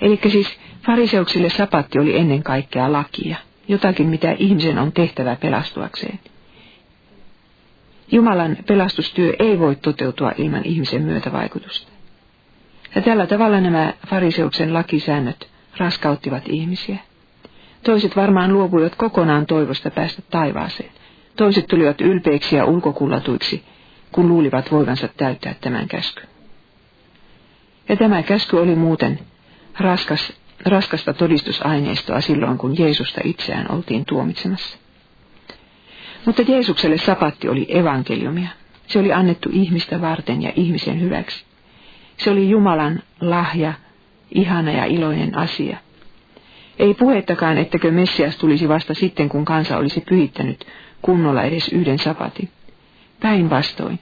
Eli 0.01 0.19
siis 0.27 0.59
fariseuksille 0.85 1.49
sapatti 1.49 1.99
oli 1.99 2.17
ennen 2.17 2.43
kaikkea 2.43 2.91
lakia, 2.91 3.37
jotakin 3.67 4.07
mitä 4.07 4.31
ihmisen 4.31 4.77
on 4.77 4.91
tehtävä 4.91 5.35
pelastuakseen. 5.35 6.19
Jumalan 8.11 8.57
pelastustyö 8.67 9.33
ei 9.39 9.59
voi 9.59 9.75
toteutua 9.75 10.31
ilman 10.37 10.65
ihmisen 10.65 11.01
myötävaikutusta. 11.01 11.96
Ja 12.95 13.01
tällä 13.01 13.27
tavalla 13.27 13.61
nämä 13.61 13.93
fariseuksen 14.07 14.73
lakisäännöt 14.73 15.49
raskauttivat 15.77 16.43
ihmisiä. 16.49 16.97
Toiset 17.83 18.15
varmaan 18.15 18.53
luopuivat 18.53 18.95
kokonaan 18.95 19.45
toivosta 19.45 19.91
päästä 19.91 20.21
taivaaseen. 20.29 20.91
Toiset 21.35 21.67
tulivat 21.67 22.01
ylpeiksi 22.01 22.55
ja 22.55 22.65
ulkokullatuiksi, 22.65 23.63
kun 24.11 24.27
luulivat 24.27 24.71
voivansa 24.71 25.07
täyttää 25.07 25.55
tämän 25.61 25.87
käskyn. 25.87 26.27
Ja 27.89 27.95
tämä 27.95 28.23
käsky 28.23 28.57
oli 28.57 28.75
muuten 28.75 29.19
raskas, 29.79 30.33
raskasta 30.65 31.13
todistusaineistoa 31.13 32.21
silloin, 32.21 32.57
kun 32.57 32.77
Jeesusta 32.77 33.21
itseään 33.23 33.71
oltiin 33.71 34.05
tuomitsemassa. 34.05 34.77
Mutta 36.25 36.41
Jeesukselle 36.41 36.97
sapatti 36.97 37.49
oli 37.49 37.65
evankeliumia. 37.69 38.49
Se 38.87 38.99
oli 38.99 39.13
annettu 39.13 39.49
ihmistä 39.51 40.01
varten 40.01 40.41
ja 40.41 40.53
ihmisen 40.55 41.01
hyväksi. 41.01 41.46
Se 42.17 42.31
oli 42.31 42.49
Jumalan 42.49 43.03
lahja, 43.21 43.73
ihana 44.31 44.71
ja 44.71 44.85
iloinen 44.85 45.37
asia. 45.37 45.77
Ei 46.79 46.93
puhettakaan, 46.93 47.57
ettäkö 47.57 47.91
Messias 47.91 48.37
tulisi 48.37 48.69
vasta 48.69 48.93
sitten, 48.93 49.29
kun 49.29 49.45
kansa 49.45 49.77
olisi 49.77 50.03
pyhittänyt 50.09 50.67
kunnolla 51.01 51.43
edes 51.43 51.67
yhden 51.67 51.99
sapatin. 51.99 52.49
Päinvastoin, 53.19 53.99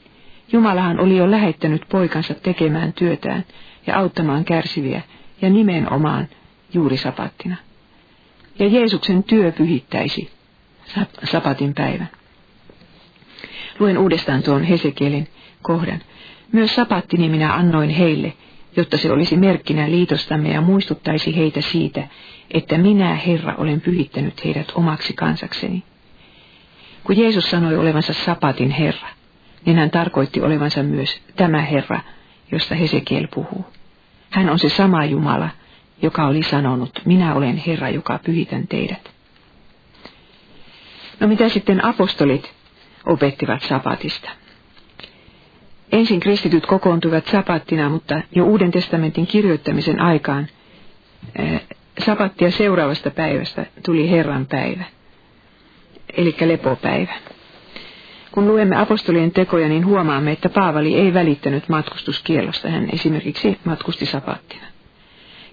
Jumalahan 0.51 0.99
oli 0.99 1.17
jo 1.17 1.31
lähettänyt 1.31 1.81
poikansa 1.89 2.33
tekemään 2.33 2.93
työtään 2.93 3.45
ja 3.87 3.97
auttamaan 3.97 4.45
kärsiviä 4.45 5.01
ja 5.41 5.49
nimenomaan 5.49 6.27
juuri 6.73 6.97
sapattina. 6.97 7.55
Ja 8.59 8.67
Jeesuksen 8.67 9.23
työ 9.23 9.51
pyhittäisi 9.51 10.31
sapatin 11.23 11.73
päivän. 11.73 12.09
Luen 13.79 13.97
uudestaan 13.97 14.43
tuon 14.43 14.63
Hesekielin 14.63 15.27
kohdan. 15.61 16.01
Myös 16.55 16.75
sapattini 16.75 17.29
minä 17.29 17.53
annoin 17.53 17.89
heille, 17.89 18.33
jotta 18.75 18.97
se 18.97 19.11
olisi 19.11 19.37
merkkinä 19.37 19.91
liitostamme 19.91 20.49
ja 20.49 20.61
muistuttaisi 20.61 21.35
heitä 21.35 21.61
siitä, 21.61 22.07
että 22.51 22.77
minä, 22.77 23.15
Herra, 23.15 23.55
olen 23.57 23.81
pyhittänyt 23.81 24.45
heidät 24.45 24.71
omaksi 24.75 25.13
kansakseni. 25.13 25.83
Kun 27.03 27.17
Jeesus 27.17 27.49
sanoi 27.49 27.77
olevansa 27.77 28.13
sapatin 28.13 28.71
Herra, 28.71 29.07
niin 29.65 29.77
hän 29.77 29.91
tarkoitti 29.91 30.41
olevansa 30.41 30.83
myös 30.83 31.21
tämä 31.35 31.61
Herra, 31.61 32.01
josta 32.51 32.75
Hesekiel 32.75 33.27
puhuu. 33.33 33.65
Hän 34.29 34.49
on 34.49 34.59
se 34.59 34.69
sama 34.69 35.05
Jumala, 35.05 35.49
joka 36.01 36.27
oli 36.27 36.43
sanonut, 36.43 37.01
minä 37.05 37.35
olen 37.35 37.57
Herra, 37.57 37.89
joka 37.89 38.19
pyhitän 38.25 38.67
teidät. 38.67 39.11
No 41.19 41.27
mitä 41.27 41.49
sitten 41.49 41.85
apostolit 41.85 42.53
opettivat 43.05 43.61
sapatista? 43.61 44.44
Ensin 45.95 46.19
kristityt 46.19 46.65
kokoontuivat 46.65 47.27
sapattina, 47.27 47.89
mutta 47.89 48.21
jo 48.31 48.45
Uuden 48.45 48.71
testamentin 48.71 49.27
kirjoittamisen 49.27 50.01
aikaan 50.01 50.47
eh, 51.39 51.61
sapattia 52.05 52.51
seuraavasta 52.51 53.11
päivästä 53.11 53.65
tuli 53.85 54.11
Herran 54.11 54.45
päivä, 54.45 54.83
eli 56.17 56.35
lepopäivä. 56.45 57.13
Kun 58.31 58.47
luemme 58.47 58.75
apostolien 58.75 59.31
tekoja, 59.31 59.69
niin 59.69 59.85
huomaamme, 59.85 60.31
että 60.31 60.49
Paavali 60.49 60.95
ei 60.95 61.13
välittänyt 61.13 61.69
matkustuskielosta. 61.69 62.69
Hän 62.69 62.89
esimerkiksi 62.93 63.57
matkusti 63.63 64.05
sapattina. 64.05 64.65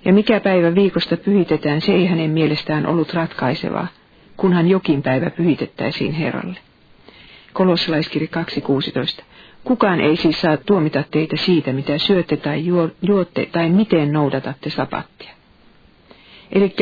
Ja 0.05 0.13
mikä 0.13 0.41
päivä 0.41 0.75
viikosta 0.75 1.17
pyhitetään, 1.17 1.81
se 1.81 1.93
ei 1.93 2.07
hänen 2.07 2.31
mielestään 2.31 2.87
ollut 2.87 3.15
ratkaisevaa, 3.15 3.89
kunhan 4.37 4.69
jokin 4.69 5.03
päivä 5.03 5.31
pyhitettäisiin 5.31 6.13
Herralle. 6.13 6.59
Kolossalaiskiri 7.53 8.31
2.16. 9.19 9.32
Kukaan 9.65 10.01
ei 10.01 10.17
siis 10.17 10.41
saa 10.41 10.57
tuomita 10.57 11.05
teitä 11.11 11.37
siitä, 11.37 11.73
mitä 11.73 11.99
syötte 11.99 12.37
tai 12.37 12.65
juotte 13.03 13.47
tai 13.53 13.71
miten 13.71 14.13
noudatatte 14.13 14.71
sapattia. 14.71 15.31
Eli 16.53 16.75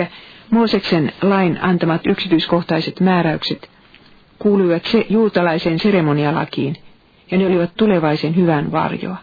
Mooseksen 0.51 1.13
lain 1.23 1.59
antamat 1.63 2.07
yksityiskohtaiset 2.07 3.01
määräykset 3.01 3.71
kuuluivat 4.39 4.85
se 4.85 5.07
juutalaiseen 5.09 5.79
seremonialakiin, 5.79 6.77
ja 7.31 7.39
ne 7.39 7.47
olivat 7.47 7.71
tulevaisen 7.77 8.37
hyvän 8.37 8.73
varjoa. 8.73 9.17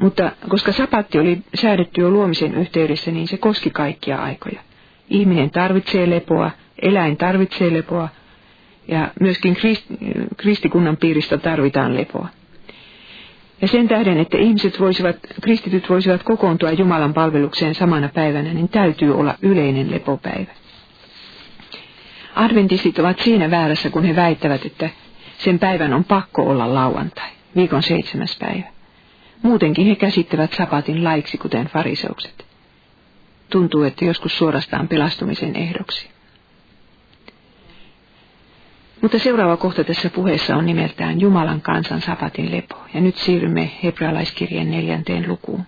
Mutta 0.00 0.32
koska 0.48 0.72
sapatti 0.72 1.18
oli 1.18 1.38
säädetty 1.54 2.00
jo 2.00 2.10
luomisen 2.10 2.54
yhteydessä, 2.54 3.10
niin 3.10 3.28
se 3.28 3.36
koski 3.36 3.70
kaikkia 3.70 4.16
aikoja. 4.22 4.60
Ihminen 5.10 5.50
tarvitsee 5.50 6.10
lepoa, 6.10 6.50
eläin 6.82 7.16
tarvitsee 7.16 7.72
lepoa, 7.72 8.08
ja 8.88 9.08
myöskin 9.20 9.56
kristikunnan 10.36 10.96
piiristä 10.96 11.38
tarvitaan 11.38 11.96
lepoa. 11.96 12.28
Ja 13.60 13.68
sen 13.68 13.88
tähden, 13.88 14.18
että 14.18 14.38
ihmiset 14.38 14.80
voisivat, 14.80 15.16
kristityt 15.42 15.90
voisivat 15.90 16.22
kokoontua 16.22 16.70
Jumalan 16.70 17.14
palvelukseen 17.14 17.74
samana 17.74 18.08
päivänä, 18.08 18.54
niin 18.54 18.68
täytyy 18.68 19.18
olla 19.18 19.34
yleinen 19.42 19.90
lepopäivä. 19.90 20.52
Adventistit 22.34 22.98
ovat 22.98 23.18
siinä 23.18 23.50
väärässä, 23.50 23.90
kun 23.90 24.04
he 24.04 24.16
väittävät, 24.16 24.64
että 24.64 24.90
sen 25.38 25.58
päivän 25.58 25.92
on 25.92 26.04
pakko 26.04 26.42
olla 26.42 26.74
lauantai, 26.74 27.28
viikon 27.56 27.82
seitsemäs 27.82 28.38
päivä. 28.38 28.66
Muutenkin 29.42 29.86
he 29.86 29.94
käsittävät 29.94 30.52
sapatin 30.52 31.04
laiksi, 31.04 31.38
kuten 31.38 31.66
fariseukset. 31.66 32.46
Tuntuu, 33.50 33.82
että 33.82 34.04
joskus 34.04 34.38
suorastaan 34.38 34.88
pelastumisen 34.88 35.56
ehdoksi. 35.56 36.15
Mutta 39.06 39.18
seuraava 39.18 39.56
kohta 39.56 39.84
tässä 39.84 40.10
puheessa 40.10 40.56
on 40.56 40.66
nimeltään 40.66 41.20
Jumalan 41.20 41.60
kansan 41.60 42.00
sapatin 42.00 42.52
lepo. 42.52 42.76
Ja 42.94 43.00
nyt 43.00 43.16
siirrymme 43.16 43.70
hebrealaiskirjeen 43.82 44.70
neljänteen 44.70 45.28
lukuun. 45.28 45.62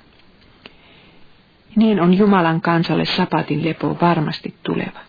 Niin 1.77 2.01
on 2.01 2.14
Jumalan 2.18 2.61
kansalle 2.61 3.05
sapatin 3.05 3.64
lepo 3.64 3.96
varmasti 4.03 4.55
tuleva. 4.62 5.01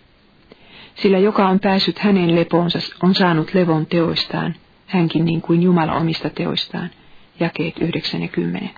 Sillä 0.95 1.17
joka 1.17 1.47
on 1.47 1.59
päässyt 1.59 1.99
hänen 1.99 2.35
lepoonsa, 2.35 2.79
on 3.03 3.15
saanut 3.15 3.53
levon 3.53 3.85
teoistaan, 3.85 4.55
hänkin 4.85 5.25
niin 5.25 5.41
kuin 5.41 5.63
Jumala 5.63 5.93
omista 5.93 6.29
teoistaan. 6.29 6.89
Jakeet 7.39 7.77
9 7.81 8.21
ja 8.21 8.27
10, 8.27 8.69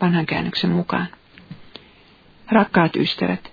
vanhan 0.00 0.26
käännöksen 0.26 0.70
mukaan. 0.70 1.06
Rakkaat 2.50 2.96
ystävät, 2.96 3.52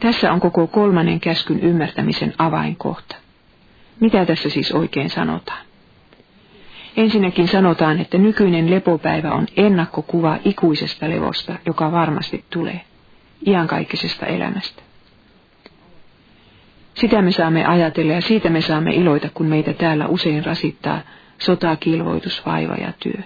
tässä 0.00 0.32
on 0.32 0.40
koko 0.40 0.66
kolmannen 0.66 1.20
käskyn 1.20 1.60
ymmärtämisen 1.60 2.34
avainkohta. 2.38 3.16
Mitä 4.00 4.26
tässä 4.26 4.48
siis 4.48 4.72
oikein 4.72 5.10
sanotaan? 5.10 5.64
Ensinnäkin 6.96 7.48
sanotaan, 7.48 8.00
että 8.00 8.18
nykyinen 8.18 8.70
lepopäivä 8.70 9.32
on 9.32 9.46
ennakkokuva 9.56 10.38
ikuisesta 10.44 11.10
levosta, 11.10 11.54
joka 11.66 11.92
varmasti 11.92 12.44
tulee, 12.50 12.80
iankaikkisesta 13.46 14.26
elämästä. 14.26 14.82
Sitä 16.94 17.22
me 17.22 17.32
saamme 17.32 17.66
ajatella 17.66 18.12
ja 18.12 18.20
siitä 18.20 18.50
me 18.50 18.60
saamme 18.60 18.90
iloita, 18.90 19.28
kun 19.34 19.46
meitä 19.46 19.72
täällä 19.72 20.06
usein 20.06 20.44
rasittaa 20.44 21.00
sota, 21.38 21.76
kilvoitus, 21.76 22.46
vaiva 22.46 22.74
ja 22.74 22.92
työ. 22.98 23.22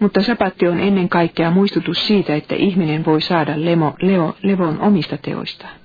Mutta 0.00 0.22
sapatti 0.22 0.68
on 0.68 0.80
ennen 0.80 1.08
kaikkea 1.08 1.50
muistutus 1.50 2.06
siitä, 2.06 2.34
että 2.34 2.54
ihminen 2.54 3.04
voi 3.04 3.20
saada 3.20 3.52
lemo, 3.56 3.94
leo, 4.02 4.36
levon 4.42 4.80
omista 4.80 5.16
teoistaan. 5.16 5.79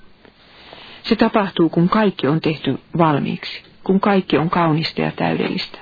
Se 1.06 1.16
tapahtuu, 1.16 1.70
kun 1.70 1.90
kaikki 1.90 2.28
on 2.28 2.42
tehty 2.42 2.80
valmiiksi, 2.98 3.64
kun 3.84 4.00
kaikki 4.00 4.38
on 4.38 4.50
kaunista 4.50 5.02
ja 5.02 5.12
täydellistä. 5.12 5.80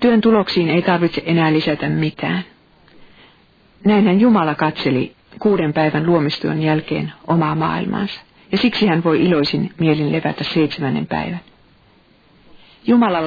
Työn 0.00 0.20
tuloksiin 0.20 0.68
ei 0.70 0.82
tarvitse 0.82 1.22
enää 1.26 1.52
lisätä 1.52 1.88
mitään. 1.88 2.44
Näinhän 3.84 4.20
Jumala 4.20 4.54
katseli 4.54 5.14
kuuden 5.38 5.72
päivän 5.72 6.06
luomistyön 6.06 6.62
jälkeen 6.62 7.12
omaa 7.26 7.54
maailmaansa, 7.54 8.20
ja 8.52 8.58
siksi 8.58 8.86
hän 8.86 9.04
voi 9.04 9.24
iloisin 9.24 9.72
mielin 9.78 10.12
levätä 10.12 10.44
seitsemännen 10.44 11.06
päivän. 11.06 11.40
Jumala 12.86 13.18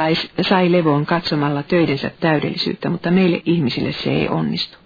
sai 0.42 0.72
levoon 0.72 1.06
katsomalla 1.06 1.64
töidensä 1.64 2.12
täydellisyyttä, 2.20 2.90
mutta 2.90 3.12
meille 3.12 3.42
ihmisille 3.46 3.92
se 3.92 4.12
ei 4.12 4.30
onnistu. 4.30 4.83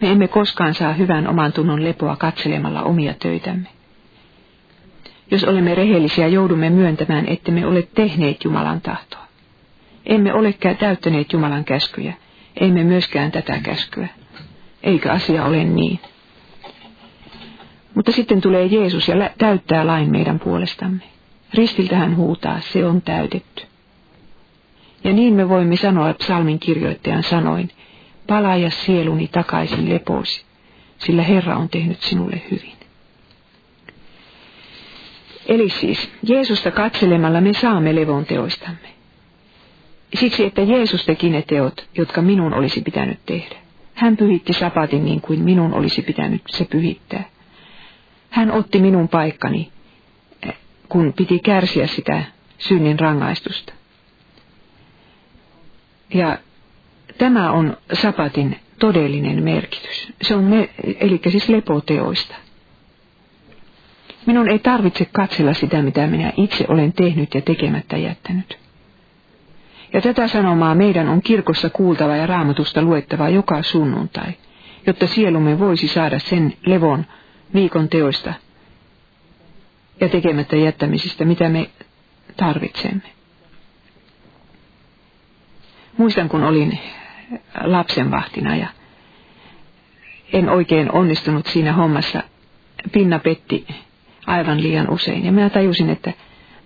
Me 0.00 0.10
emme 0.10 0.28
koskaan 0.28 0.74
saa 0.74 0.92
hyvän 0.92 1.28
oman 1.28 1.52
tunnon 1.52 1.84
lepoa 1.84 2.16
katselemalla 2.16 2.82
omia 2.82 3.14
töitämme. 3.14 3.68
Jos 5.30 5.44
olemme 5.44 5.74
rehellisiä, 5.74 6.26
joudumme 6.26 6.70
myöntämään, 6.70 7.26
että 7.28 7.52
me 7.52 7.66
ole 7.66 7.88
tehneet 7.94 8.44
Jumalan 8.44 8.80
tahtoa. 8.80 9.26
Emme 10.06 10.34
olekään 10.34 10.76
täyttäneet 10.76 11.32
Jumalan 11.32 11.64
käskyjä, 11.64 12.14
emme 12.60 12.84
myöskään 12.84 13.32
tätä 13.32 13.58
käskyä. 13.62 14.08
Eikö 14.82 15.12
asia 15.12 15.44
ole 15.44 15.64
niin? 15.64 16.00
Mutta 17.94 18.12
sitten 18.12 18.40
tulee 18.40 18.66
Jeesus 18.66 19.08
ja 19.08 19.30
täyttää 19.38 19.86
lain 19.86 20.10
meidän 20.10 20.38
puolestamme. 20.38 21.02
Ristiltä 21.54 21.96
hän 21.96 22.16
huutaa, 22.16 22.60
se 22.60 22.86
on 22.86 23.02
täytetty. 23.02 23.64
Ja 25.04 25.12
niin 25.12 25.34
me 25.34 25.48
voimme 25.48 25.76
sanoa 25.76 26.14
psalmin 26.14 26.58
kirjoittajan 26.58 27.22
sanoin, 27.22 27.70
palaa 28.28 28.70
sieluni 28.70 29.28
takaisin 29.28 29.94
lepoosi, 29.94 30.44
sillä 30.98 31.22
Herra 31.22 31.56
on 31.56 31.68
tehnyt 31.68 32.00
sinulle 32.00 32.42
hyvin. 32.50 32.78
Eli 35.46 35.70
siis 35.70 36.10
Jeesusta 36.22 36.70
katselemalla 36.70 37.40
me 37.40 37.52
saamme 37.52 37.94
levon 37.94 38.24
teoistamme. 38.24 38.88
Siksi, 40.14 40.44
että 40.44 40.62
Jeesus 40.62 41.04
teki 41.04 41.30
ne 41.30 41.42
teot, 41.42 41.88
jotka 41.94 42.22
minun 42.22 42.54
olisi 42.54 42.80
pitänyt 42.80 43.18
tehdä. 43.26 43.56
Hän 43.94 44.16
pyhitti 44.16 44.52
sapatin 44.52 45.04
niin 45.04 45.20
kuin 45.20 45.40
minun 45.40 45.74
olisi 45.74 46.02
pitänyt 46.02 46.42
se 46.48 46.64
pyhittää. 46.64 47.24
Hän 48.30 48.50
otti 48.50 48.78
minun 48.78 49.08
paikkani, 49.08 49.72
kun 50.88 51.12
piti 51.16 51.38
kärsiä 51.38 51.86
sitä 51.86 52.24
synnin 52.58 52.98
rangaistusta. 52.98 53.72
Ja 56.14 56.38
tämä 57.18 57.50
on 57.52 57.76
sapatin 57.92 58.60
todellinen 58.78 59.44
merkitys. 59.44 60.12
Se 60.22 60.34
on 60.34 60.44
me, 60.44 60.70
eli 61.00 61.20
siis 61.28 61.48
lepoteoista. 61.48 62.34
Minun 64.26 64.48
ei 64.48 64.58
tarvitse 64.58 65.04
katsella 65.12 65.54
sitä, 65.54 65.82
mitä 65.82 66.06
minä 66.06 66.32
itse 66.36 66.64
olen 66.68 66.92
tehnyt 66.92 67.34
ja 67.34 67.40
tekemättä 67.40 67.96
jättänyt. 67.96 68.58
Ja 69.92 70.00
tätä 70.00 70.28
sanomaa 70.28 70.74
meidän 70.74 71.08
on 71.08 71.22
kirkossa 71.22 71.70
kuultava 71.70 72.16
ja 72.16 72.26
raamatusta 72.26 72.82
luettava 72.82 73.28
joka 73.28 73.62
sunnuntai, 73.62 74.32
jotta 74.86 75.06
sielumme 75.06 75.58
voisi 75.58 75.88
saada 75.88 76.18
sen 76.18 76.54
levon 76.66 77.06
viikon 77.54 77.88
teoista 77.88 78.34
ja 80.00 80.08
tekemättä 80.08 80.56
jättämisistä, 80.56 81.24
mitä 81.24 81.48
me 81.48 81.70
tarvitsemme. 82.36 83.02
Muistan, 85.96 86.28
kun 86.28 86.44
olin 86.44 86.78
lapsenvahtina 87.64 88.56
ja 88.56 88.68
en 90.32 90.48
oikein 90.48 90.92
onnistunut 90.92 91.46
siinä 91.46 91.72
hommassa. 91.72 92.22
Pinna 92.92 93.18
petti 93.18 93.66
aivan 94.26 94.62
liian 94.62 94.90
usein 94.90 95.24
ja 95.24 95.32
minä 95.32 95.50
tajusin, 95.50 95.90
että 95.90 96.12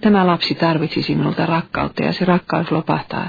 tämä 0.00 0.26
lapsi 0.26 0.54
tarvitsisi 0.54 1.14
minulta 1.14 1.46
rakkautta 1.46 2.02
ja 2.02 2.12
se 2.12 2.24
rakkaus 2.24 2.72
lopahtaa 2.72 3.28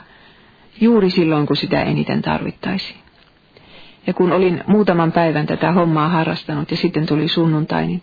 juuri 0.81 1.09
silloin, 1.09 1.45
kun 1.45 1.55
sitä 1.55 1.81
eniten 1.81 2.21
tarvittaisiin. 2.21 2.99
Ja 4.07 4.13
kun 4.13 4.31
olin 4.31 4.63
muutaman 4.67 5.11
päivän 5.11 5.45
tätä 5.45 5.71
hommaa 5.71 6.09
harrastanut 6.09 6.71
ja 6.71 6.77
sitten 6.77 7.05
tuli 7.05 7.27
sunnuntai, 7.27 7.87
niin 7.87 8.01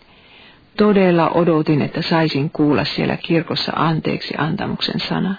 todella 0.77 1.29
odotin, 1.29 1.81
että 1.81 2.01
saisin 2.01 2.49
kuulla 2.49 2.83
siellä 2.83 3.17
kirkossa 3.17 3.71
anteeksi 3.75 4.33
antamuksen 4.37 4.99
sanan. 4.99 5.37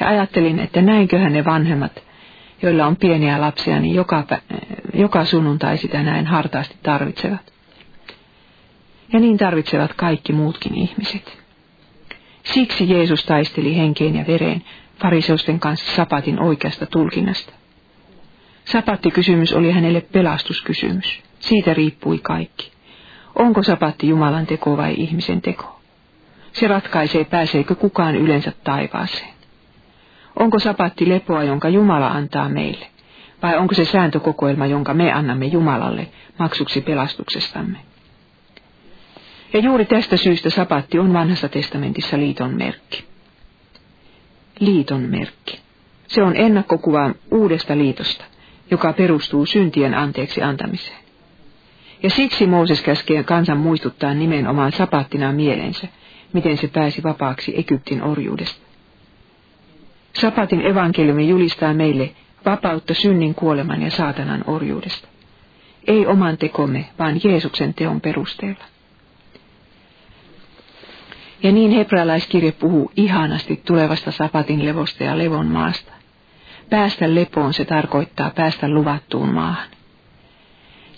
Ja 0.00 0.08
ajattelin, 0.08 0.58
että 0.58 0.82
näinköhän 0.82 1.32
ne 1.32 1.44
vanhemmat, 1.44 2.02
joilla 2.62 2.86
on 2.86 2.96
pieniä 2.96 3.40
lapsia, 3.40 3.80
niin 3.80 3.94
joka, 3.94 4.24
joka 4.94 5.24
sunnuntai 5.24 5.78
sitä 5.78 6.02
näin 6.02 6.26
hartaasti 6.26 6.76
tarvitsevat. 6.82 7.52
Ja 9.12 9.20
niin 9.20 9.38
tarvitsevat 9.38 9.92
kaikki 9.94 10.32
muutkin 10.32 10.74
ihmiset. 10.74 11.38
Siksi 12.44 12.90
Jeesus 12.90 13.24
taisteli 13.24 13.76
henkeen 13.76 14.14
ja 14.14 14.24
vereen 14.26 14.64
fariseusten 15.02 15.60
kanssa 15.60 15.96
sapatin 15.96 16.42
oikeasta 16.42 16.86
tulkinnasta. 16.86 17.52
Sapattikysymys 18.64 19.52
oli 19.52 19.72
hänelle 19.72 20.00
pelastuskysymys. 20.00 21.20
Siitä 21.38 21.74
riippui 21.74 22.18
kaikki. 22.18 22.72
Onko 23.34 23.62
sapatti 23.62 24.08
Jumalan 24.08 24.46
teko 24.46 24.76
vai 24.76 24.94
ihmisen 24.96 25.42
teko? 25.42 25.80
Se 26.52 26.68
ratkaisee, 26.68 27.24
pääseekö 27.24 27.74
kukaan 27.74 28.16
yleensä 28.16 28.52
taivaaseen. 28.64 29.41
Onko 30.36 30.58
sapatti 30.58 31.08
lepoa, 31.08 31.42
jonka 31.42 31.68
Jumala 31.68 32.08
antaa 32.08 32.48
meille? 32.48 32.86
Vai 33.42 33.58
onko 33.58 33.74
se 33.74 33.84
sääntökokoelma, 33.84 34.66
jonka 34.66 34.94
me 34.94 35.12
annamme 35.12 35.46
Jumalalle 35.46 36.06
maksuksi 36.38 36.80
pelastuksestamme? 36.80 37.78
Ja 39.52 39.58
juuri 39.58 39.84
tästä 39.84 40.16
syystä 40.16 40.50
sapatti 40.50 40.98
on 40.98 41.12
vanhassa 41.12 41.48
testamentissa 41.48 42.18
liiton 42.18 42.54
merkki. 42.54 43.04
Liiton 44.60 45.00
merkki. 45.00 45.60
Se 46.06 46.22
on 46.22 46.36
ennakkokuva 46.36 47.10
uudesta 47.30 47.78
liitosta, 47.78 48.24
joka 48.70 48.92
perustuu 48.92 49.46
syntien 49.46 49.94
anteeksi 49.94 50.42
antamiseen. 50.42 50.98
Ja 52.02 52.10
siksi 52.10 52.46
Mooses 52.46 52.82
käskee 52.82 53.22
kansan 53.22 53.58
muistuttaa 53.58 54.14
nimenomaan 54.14 54.72
sapattina 54.72 55.32
mielensä, 55.32 55.88
miten 56.32 56.56
se 56.56 56.68
pääsi 56.68 57.02
vapaaksi 57.02 57.58
Egyptin 57.58 58.02
orjuudesta. 58.02 58.61
Sapatin 60.12 60.66
evankeliumi 60.66 61.28
julistaa 61.28 61.74
meille 61.74 62.10
vapautta 62.44 62.94
synnin 62.94 63.34
kuoleman 63.34 63.82
ja 63.82 63.90
saatanan 63.90 64.44
orjuudesta. 64.46 65.08
Ei 65.86 66.06
oman 66.06 66.38
tekomme, 66.38 66.88
vaan 66.98 67.20
Jeesuksen 67.24 67.74
teon 67.74 68.00
perusteella. 68.00 68.64
Ja 71.42 71.52
niin 71.52 71.70
hebrealaiskirje 71.70 72.52
puhuu 72.52 72.92
ihanasti 72.96 73.62
tulevasta 73.64 74.10
sapatin 74.10 74.64
levosta 74.64 75.04
ja 75.04 75.18
levon 75.18 75.46
maasta. 75.46 75.92
Päästä 76.70 77.14
lepoon 77.14 77.54
se 77.54 77.64
tarkoittaa 77.64 78.30
päästä 78.30 78.68
luvattuun 78.68 79.28
maahan. 79.28 79.68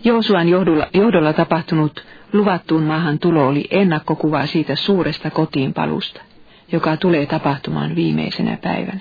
Joosuan 0.04 0.48
johdolla, 0.48 0.86
johdolla 0.94 1.32
tapahtunut 1.32 2.06
luvattuun 2.32 2.82
maahan 2.82 3.18
tulo 3.18 3.46
oli 3.46 3.68
ennakkokuva 3.70 4.46
siitä 4.46 4.76
suuresta 4.76 5.30
kotiinpalusta, 5.30 6.20
joka 6.72 6.96
tulee 6.96 7.26
tapahtumaan 7.26 7.94
viimeisenä 7.94 8.56
päivänä. 8.62 9.00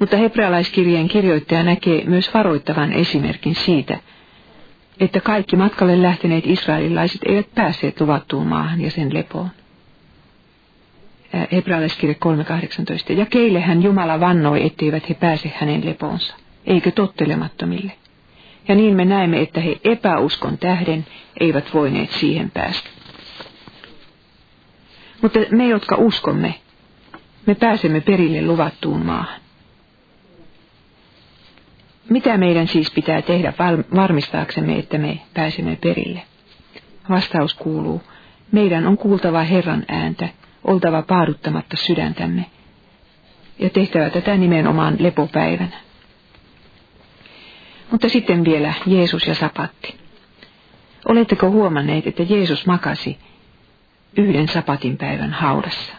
Mutta 0.00 0.16
hebrealaiskirjeen 0.16 1.08
kirjoittaja 1.08 1.62
näkee 1.62 2.04
myös 2.04 2.34
varoittavan 2.34 2.92
esimerkin 2.92 3.54
siitä, 3.54 3.98
että 5.00 5.20
kaikki 5.20 5.56
matkalle 5.56 6.02
lähteneet 6.02 6.46
israelilaiset 6.46 7.20
eivät 7.26 7.54
päässeet 7.54 8.00
luvattuun 8.00 8.46
maahan 8.46 8.80
ja 8.80 8.90
sen 8.90 9.14
lepoon. 9.14 9.50
Hebrealaiskirje 11.52 12.16
3.18. 13.12 13.18
Ja 13.18 13.26
keille 13.26 13.60
hän 13.60 13.82
Jumala 13.82 14.20
vannoi, 14.20 14.66
etteivät 14.66 15.08
he 15.08 15.14
pääse 15.14 15.52
hänen 15.56 15.84
lepoonsa, 15.84 16.34
eikö 16.66 16.90
tottelemattomille. 16.90 17.92
Ja 18.68 18.74
niin 18.74 18.96
me 18.96 19.04
näemme, 19.04 19.40
että 19.40 19.60
he 19.60 19.80
epäuskon 19.84 20.58
tähden 20.58 21.06
eivät 21.40 21.74
voineet 21.74 22.10
siihen 22.10 22.50
päästä. 22.50 22.90
Mutta 25.22 25.38
me, 25.50 25.68
jotka 25.68 25.96
uskomme, 25.96 26.54
me 27.46 27.54
pääsemme 27.54 28.00
perille 28.00 28.42
luvattuun 28.46 29.06
maahan. 29.06 29.40
Mitä 32.08 32.38
meidän 32.38 32.68
siis 32.68 32.90
pitää 32.90 33.22
tehdä 33.22 33.52
varmistaaksemme, 33.96 34.78
että 34.78 34.98
me 34.98 35.20
pääsemme 35.34 35.76
perille? 35.76 36.22
Vastaus 37.10 37.54
kuuluu, 37.54 38.02
meidän 38.52 38.86
on 38.86 38.98
kuultava 38.98 39.42
Herran 39.42 39.84
ääntä, 39.88 40.28
oltava 40.64 41.02
paaduttamatta 41.02 41.76
sydäntämme 41.76 42.46
ja 43.58 43.70
tehtävä 43.70 44.10
tätä 44.10 44.36
nimenomaan 44.36 44.96
lepopäivänä. 44.98 45.76
Mutta 47.90 48.08
sitten 48.08 48.44
vielä 48.44 48.72
Jeesus 48.86 49.26
ja 49.26 49.34
sapatti. 49.34 49.96
Oletteko 51.08 51.50
huomanneet, 51.50 52.06
että 52.06 52.22
Jeesus 52.22 52.66
makasi 52.66 53.18
yhden 54.16 54.48
sapatin 54.48 54.96
päivän 54.96 55.32
haudassa? 55.32 55.92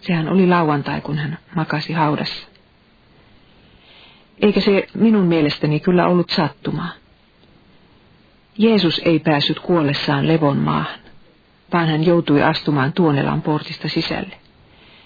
Sehän 0.00 0.28
oli 0.28 0.46
lauantai, 0.46 1.00
kun 1.00 1.18
hän 1.18 1.38
makasi 1.54 1.92
haudassa. 1.92 2.48
Eikä 4.42 4.60
se 4.60 4.86
minun 4.94 5.24
mielestäni 5.24 5.80
kyllä 5.80 6.06
ollut 6.06 6.30
sattumaa. 6.30 6.90
Jeesus 8.58 9.02
ei 9.04 9.18
päässyt 9.18 9.60
kuollessaan 9.60 10.28
levon 10.28 10.56
maahan, 10.56 11.00
vaan 11.72 11.88
hän 11.88 12.06
joutui 12.06 12.42
astumaan 12.42 12.92
Tuonelan 12.92 13.42
portista 13.42 13.88
sisälle. 13.88 14.36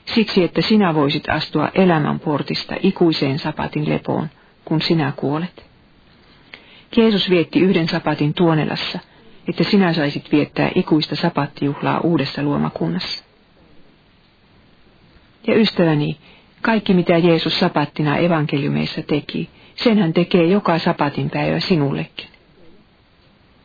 Siksi, 0.04 0.44
että 0.44 0.62
sinä 0.62 0.94
voisit 0.94 1.28
astua 1.28 1.68
elämän 1.74 2.20
portista 2.20 2.74
ikuiseen 2.82 3.38
sapatin 3.38 3.88
lepoon, 3.88 4.30
kun 4.64 4.80
sinä 4.80 5.12
kuolet. 5.16 5.64
Jeesus 6.96 7.30
vietti 7.30 7.60
yhden 7.60 7.88
sapatin 7.88 8.34
Tuonelassa, 8.34 8.98
että 9.48 9.64
sinä 9.64 9.92
saisit 9.92 10.32
viettää 10.32 10.70
ikuista 10.74 11.16
sapattijuhlaa 11.16 12.00
uudessa 12.00 12.42
luomakunnassa. 12.42 13.24
Ja 15.46 15.54
ystäväni, 15.54 16.16
kaikki 16.62 16.94
mitä 16.94 17.18
Jeesus 17.18 17.60
sapattina 17.60 18.16
evankeliumeissa 18.16 19.02
teki, 19.02 19.50
sen 19.74 19.98
hän 19.98 20.12
tekee 20.12 20.44
joka 20.44 20.78
sapatin 20.78 21.30
päivä 21.30 21.60
sinullekin. 21.60 22.26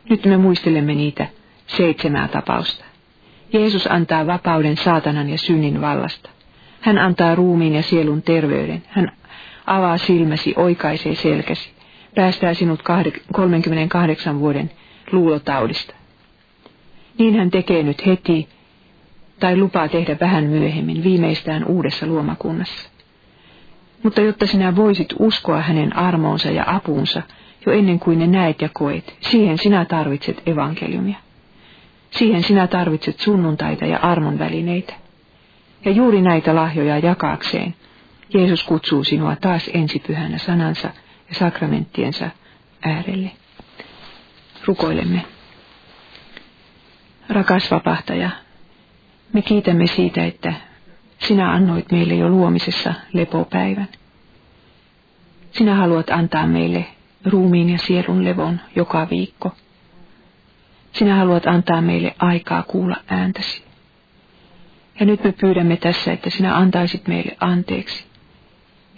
Nyt 0.08 0.24
me 0.24 0.36
muistelemme 0.36 0.94
niitä 0.94 1.26
seitsemää 1.66 2.28
tapausta. 2.28 2.84
Jeesus 3.52 3.86
antaa 3.86 4.26
vapauden 4.26 4.76
saatanan 4.76 5.28
ja 5.28 5.38
synnin 5.38 5.80
vallasta. 5.80 6.30
Hän 6.80 6.98
antaa 6.98 7.34
ruumiin 7.34 7.74
ja 7.74 7.82
sielun 7.82 8.22
terveyden. 8.22 8.82
Hän 8.88 9.12
avaa 9.66 9.98
silmäsi, 9.98 10.54
oikaisee 10.56 11.14
selkäsi, 11.14 11.70
päästää 12.14 12.54
sinut 12.54 12.82
38 13.32 14.40
vuoden 14.40 14.70
luulotaudista. 15.12 15.94
Niin 17.18 17.34
hän 17.38 17.50
tekee 17.50 17.82
nyt 17.82 18.06
heti, 18.06 18.48
tai 19.40 19.56
lupaa 19.56 19.88
tehdä 19.88 20.16
vähän 20.20 20.44
myöhemmin, 20.44 21.04
viimeistään 21.04 21.64
uudessa 21.64 22.06
luomakunnassa. 22.06 22.88
Mutta 24.02 24.20
jotta 24.20 24.46
sinä 24.46 24.76
voisit 24.76 25.14
uskoa 25.18 25.60
hänen 25.60 25.96
armoonsa 25.96 26.50
ja 26.50 26.64
apuunsa 26.66 27.22
jo 27.66 27.72
ennen 27.72 27.98
kuin 27.98 28.18
ne 28.18 28.26
näet 28.26 28.62
ja 28.62 28.68
koet, 28.72 29.16
siihen 29.20 29.58
sinä 29.58 29.84
tarvitset 29.84 30.42
evankeliumia. 30.46 31.16
Siihen 32.10 32.42
sinä 32.42 32.66
tarvitset 32.66 33.20
sunnuntaita 33.20 33.86
ja 33.86 33.98
armon 33.98 34.38
välineitä. 34.38 34.94
Ja 35.84 35.90
juuri 35.90 36.22
näitä 36.22 36.54
lahjoja 36.54 36.98
jakaakseen 36.98 37.74
Jeesus 38.34 38.64
kutsuu 38.64 39.04
sinua 39.04 39.36
taas 39.36 39.70
ensipyhänä 39.74 40.38
sanansa 40.38 40.90
ja 41.28 41.34
sakramenttiensa 41.34 42.30
äärelle. 42.82 43.30
Rukoilemme. 44.66 45.24
Rakas 47.28 47.70
vapahtaja, 47.70 48.30
me 49.32 49.42
kiitämme 49.42 49.86
siitä, 49.86 50.24
että 50.24 50.54
sinä 51.18 51.52
annoit 51.52 51.92
meille 51.92 52.14
jo 52.14 52.28
luomisessa 52.28 52.94
lepopäivän. 53.12 53.88
Sinä 55.50 55.74
haluat 55.74 56.10
antaa 56.10 56.46
meille 56.46 56.86
ruumiin 57.24 57.70
ja 57.70 57.78
sielun 57.78 58.24
levon 58.24 58.60
joka 58.76 59.10
viikko. 59.10 59.52
Sinä 60.92 61.16
haluat 61.16 61.46
antaa 61.46 61.80
meille 61.80 62.14
aikaa 62.18 62.62
kuulla 62.62 62.96
ääntäsi. 63.08 63.64
Ja 65.00 65.06
nyt 65.06 65.24
me 65.24 65.32
pyydämme 65.32 65.76
tässä, 65.76 66.12
että 66.12 66.30
sinä 66.30 66.56
antaisit 66.56 67.08
meille 67.08 67.36
anteeksi, 67.40 68.04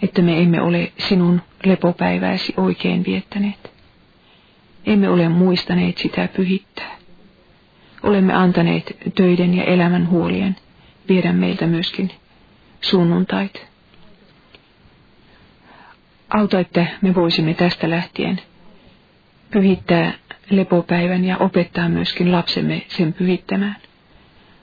että 0.01 0.21
me 0.21 0.41
emme 0.41 0.61
ole 0.61 0.91
sinun 0.97 1.41
lepopäivääsi 1.65 2.53
oikein 2.57 3.05
viettäneet. 3.05 3.68
Emme 4.85 5.09
ole 5.09 5.29
muistaneet 5.29 5.97
sitä 5.97 6.27
pyhittää. 6.35 6.95
Olemme 8.03 8.33
antaneet 8.33 8.97
töiden 9.15 9.53
ja 9.53 9.63
elämän 9.63 10.09
huolien 10.09 10.55
viedä 11.09 11.33
meiltä 11.33 11.67
myöskin 11.67 12.11
sunnuntait. 12.81 13.67
Auta, 16.29 16.59
että 16.59 16.85
me 17.01 17.15
voisimme 17.15 17.53
tästä 17.53 17.89
lähtien 17.89 18.41
pyhittää 19.51 20.13
lepopäivän 20.49 21.25
ja 21.25 21.37
opettaa 21.37 21.89
myöskin 21.89 22.31
lapsemme 22.31 22.81
sen 22.87 23.13
pyhittämään. 23.13 23.75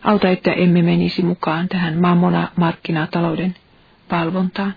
Auta, 0.03 0.29
että 0.29 0.53
emme 0.53 0.83
menisi 0.83 1.23
mukaan 1.23 1.69
tähän 1.69 1.99
mammona 2.01 2.49
markkinatalouden 2.57 3.55
valvontaan. 4.11 4.75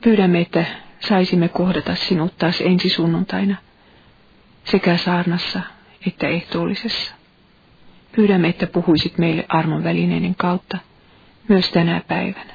Pyydämme, 0.00 0.40
että 0.40 0.64
saisimme 1.00 1.48
kohdata 1.48 1.94
sinut 1.94 2.38
taas 2.38 2.60
ensi 2.60 2.88
sunnuntaina 2.88 3.56
sekä 4.64 4.96
saarnassa 4.96 5.60
että 6.06 6.28
ehtoollisessa. 6.28 7.14
Pyydämme, 8.16 8.48
että 8.48 8.66
puhuisit 8.66 9.18
meille 9.18 9.44
armon 9.48 9.84
välineiden 9.84 10.34
kautta 10.34 10.78
myös 11.48 11.70
tänä 11.70 12.02
päivänä. 12.08 12.54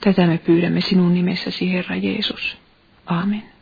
Tätä 0.00 0.26
me 0.26 0.38
pyydämme 0.38 0.80
sinun 0.80 1.14
nimessäsi, 1.14 1.72
Herra 1.72 1.96
Jeesus. 1.96 2.56
Amen. 3.06 3.59